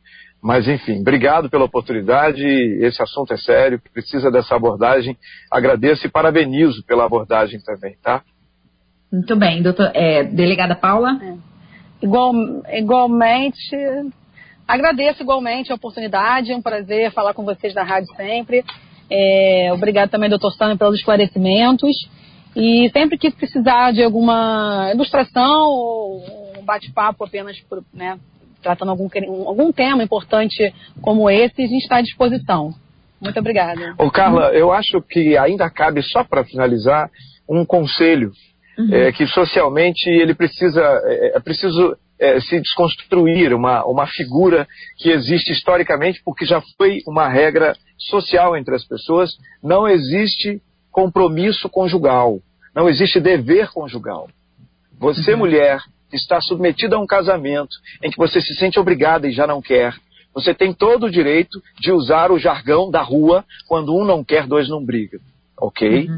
mas 0.42 0.68
enfim, 0.68 1.02
obrigado 1.02 1.50
pela 1.50 1.66
oportunidade. 1.66 2.46
Esse 2.82 3.02
assunto 3.02 3.34
é 3.34 3.38
sério, 3.38 3.82
precisa 3.94 4.32
dessa 4.32 4.56
abordagem. 4.56 5.18
Agradeço 5.52 6.08
e 6.08 6.10
parabenizo 6.10 6.86
pela 6.86 7.06
abordagem 7.06 7.60
também, 7.60 7.98
tá? 8.02 8.22
Muito 9.12 9.36
bem, 9.36 9.62
doutor, 9.62 9.92
é, 9.94 10.24
delegada 10.24 10.76
Paula. 10.76 11.20
É. 11.22 11.36
Igual, 12.02 12.34
igualmente, 12.70 13.76
agradeço 14.68 15.24
igualmente 15.24 15.72
a 15.72 15.76
oportunidade, 15.76 16.52
é 16.52 16.56
um 16.56 16.62
prazer 16.62 17.12
falar 17.12 17.34
com 17.34 17.44
vocês 17.44 17.74
da 17.74 17.84
rádio 17.84 18.14
sempre. 18.16 18.64
É, 19.10 19.72
obrigado 19.74 20.10
também, 20.10 20.30
doutor 20.30 20.52
Sâmio, 20.54 20.78
pelos 20.78 20.96
esclarecimentos. 20.96 21.96
E 22.56 22.90
sempre 22.92 23.18
que 23.18 23.32
precisar 23.32 23.92
de 23.92 24.02
alguma 24.02 24.90
ilustração 24.94 25.70
ou 25.70 26.24
um 26.58 26.64
bate-papo 26.64 27.24
apenas 27.26 27.60
por, 27.62 27.84
né, 27.94 28.18
tratando 28.62 28.90
algum, 28.92 29.10
algum 29.48 29.72
tema 29.72 30.04
importante 30.04 30.74
como 31.02 31.30
esse, 31.30 31.62
a 31.62 31.68
gente 31.68 31.84
está 31.84 31.98
à 31.98 32.02
disposição. 32.02 32.74
Muito 33.22 33.40
obrigada. 33.40 33.96
Ô 33.98 34.10
Carla, 34.10 34.52
eu 34.54 34.72
acho 34.72 35.02
que 35.02 35.38
ainda 35.38 35.70
cabe, 35.70 36.02
só 36.02 36.24
para 36.24 36.44
finalizar, 36.44 37.10
um 37.48 37.66
conselho. 37.66 38.32
Uhum. 38.78 38.94
É, 38.94 39.12
que 39.14 39.26
socialmente 39.28 40.10
ele 40.10 40.36
precisa, 40.36 40.82
é, 41.06 41.38
é 41.38 41.40
preciso 41.40 41.96
é, 42.20 42.42
se 42.42 42.60
desconstruir 42.60 43.54
uma, 43.54 43.86
uma 43.86 44.06
figura 44.06 44.68
que 44.98 45.10
existe 45.10 45.54
historicamente, 45.54 46.22
porque 46.26 46.46
já 46.46 46.62
foi 46.78 47.02
uma 47.08 47.30
regra 47.30 47.74
social 47.98 48.56
entre 48.58 48.76
as 48.76 48.86
pessoas. 48.86 49.32
Não 49.64 49.88
existe 49.88 50.62
compromisso 50.96 51.68
conjugal, 51.68 52.40
não 52.74 52.88
existe 52.88 53.20
dever 53.20 53.70
conjugal. 53.74 54.30
Você, 54.98 55.34
uhum. 55.34 55.40
mulher, 55.40 55.82
está 56.10 56.40
submetida 56.40 56.96
a 56.96 57.00
um 57.00 57.06
casamento 57.06 57.76
em 58.02 58.10
que 58.10 58.16
você 58.16 58.40
se 58.40 58.56
sente 58.56 58.80
obrigada 58.80 59.28
e 59.28 59.34
já 59.34 59.46
não 59.46 59.62
quer. 59.62 59.94
Você 60.34 60.54
tem 60.54 60.72
todo 60.72 61.08
o 61.08 61.12
direito 61.12 61.62
de 61.82 61.92
usar 61.92 62.32
o 62.32 62.40
jargão 62.40 62.90
da 62.90 63.02
rua 63.02 63.44
quando 63.68 63.94
um 63.94 64.06
não 64.06 64.24
quer, 64.24 64.48
dois 64.48 64.70
não 64.70 64.86
brigam. 64.86 65.20
Ok? 65.60 66.08
Uhum. 66.08 66.18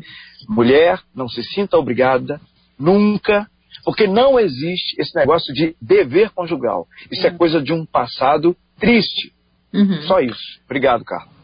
Mulher, 0.49 1.01
não 1.15 1.27
se 1.27 1.41
sinta 1.41 1.75
obrigada, 1.75 2.39
nunca, 2.77 3.47
porque 3.83 4.05
não 4.05 4.39
existe 4.39 5.01
esse 5.01 5.15
negócio 5.15 5.51
de 5.55 5.75
dever 5.81 6.29
conjugal. 6.29 6.85
Isso 7.11 7.25
é, 7.25 7.29
é 7.29 7.33
coisa 7.33 7.59
de 7.59 7.73
um 7.73 7.83
passado 7.83 8.55
triste. 8.79 9.33
Uhum. 9.73 10.03
Só 10.03 10.19
isso. 10.19 10.59
Obrigado, 10.65 11.03
Carlos. 11.03 11.36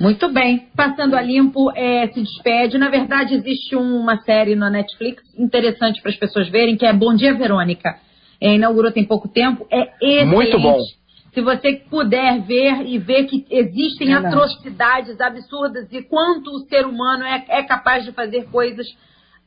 Muito 0.00 0.28
bem. 0.32 0.68
Passando 0.76 1.14
a 1.14 1.22
limpo, 1.22 1.70
é, 1.74 2.08
se 2.08 2.20
despede. 2.20 2.78
Na 2.78 2.88
verdade, 2.88 3.34
existe 3.34 3.74
uma 3.74 4.18
série 4.22 4.54
na 4.54 4.70
Netflix 4.70 5.22
interessante 5.38 6.00
para 6.00 6.10
as 6.10 6.16
pessoas 6.16 6.48
verem, 6.48 6.76
que 6.76 6.86
é 6.86 6.92
Bom 6.92 7.14
Dia 7.14 7.34
Verônica. 7.34 7.96
É, 8.40 8.54
inaugurou 8.54 8.92
tem 8.92 9.04
pouco 9.04 9.28
tempo. 9.28 9.66
É 9.70 9.82
excelente. 10.00 10.26
Muito 10.26 10.60
bom. 10.60 10.78
Se 11.32 11.40
você 11.42 11.82
puder 11.90 12.40
ver 12.40 12.86
e 12.86 12.98
ver 12.98 13.24
que 13.24 13.44
existem 13.50 14.08
Verdade. 14.08 14.34
atrocidades 14.34 15.20
absurdas 15.20 15.86
e 15.92 16.02
quanto 16.02 16.50
o 16.50 16.60
ser 16.60 16.86
humano 16.86 17.24
é, 17.24 17.44
é 17.48 17.62
capaz 17.62 18.04
de 18.04 18.12
fazer 18.12 18.44
coisas 18.50 18.86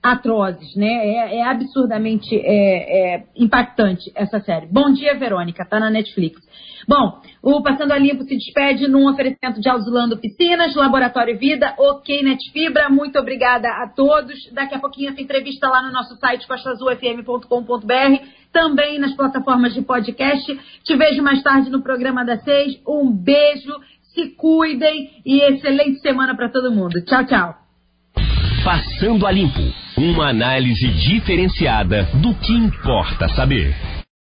atrozes, 0.01 0.75
né? 0.75 0.87
É, 0.87 1.37
é 1.37 1.43
absurdamente 1.43 2.35
é, 2.35 3.15
é, 3.15 3.23
impactante 3.35 4.11
essa 4.15 4.39
série. 4.39 4.67
Bom 4.67 4.91
dia, 4.93 5.17
Verônica, 5.17 5.65
tá 5.65 5.79
na 5.79 5.89
Netflix. 5.89 6.39
Bom, 6.87 7.21
o 7.43 7.61
Passando 7.61 7.91
a 7.91 7.97
Limpo 7.97 8.23
se 8.23 8.35
despede 8.35 8.87
num 8.87 9.07
oferecimento 9.07 9.59
de 9.59 9.69
Alzulando 9.69 10.17
Piscinas, 10.17 10.73
Laboratório 10.73 11.37
Vida, 11.37 11.75
OK 11.77 12.23
Net 12.23 12.51
Fibra. 12.51 12.89
Muito 12.89 13.19
obrigada 13.19 13.67
a 13.67 13.87
todos. 13.87 14.51
Daqui 14.53 14.75
a 14.75 14.79
pouquinho 14.79 15.11
essa 15.11 15.21
entrevista 15.21 15.67
lá 15.69 15.81
no 15.81 15.91
nosso 15.91 16.15
site 16.15 16.47
costazulfm.com.br, 16.47 18.23
também 18.51 18.97
nas 18.97 19.13
plataformas 19.13 19.73
de 19.73 19.81
podcast. 19.81 20.59
Te 20.83 20.95
vejo 20.95 21.21
mais 21.21 21.43
tarde 21.43 21.69
no 21.69 21.83
programa 21.83 22.25
das 22.25 22.43
seis. 22.43 22.81
Um 22.87 23.11
beijo, 23.11 23.73
se 24.13 24.29
cuidem 24.29 25.21
e 25.25 25.41
excelente 25.41 25.99
semana 25.99 26.35
para 26.35 26.49
todo 26.49 26.71
mundo. 26.71 27.03
Tchau, 27.05 27.25
tchau. 27.25 27.68
Passando 28.63 29.25
a 29.25 29.31
Limpo 29.31 29.61
uma 29.97 30.29
análise 30.29 30.87
diferenciada 30.89 32.03
do 32.15 32.33
que 32.35 32.53
importa 32.53 33.27
saber. 33.29 33.98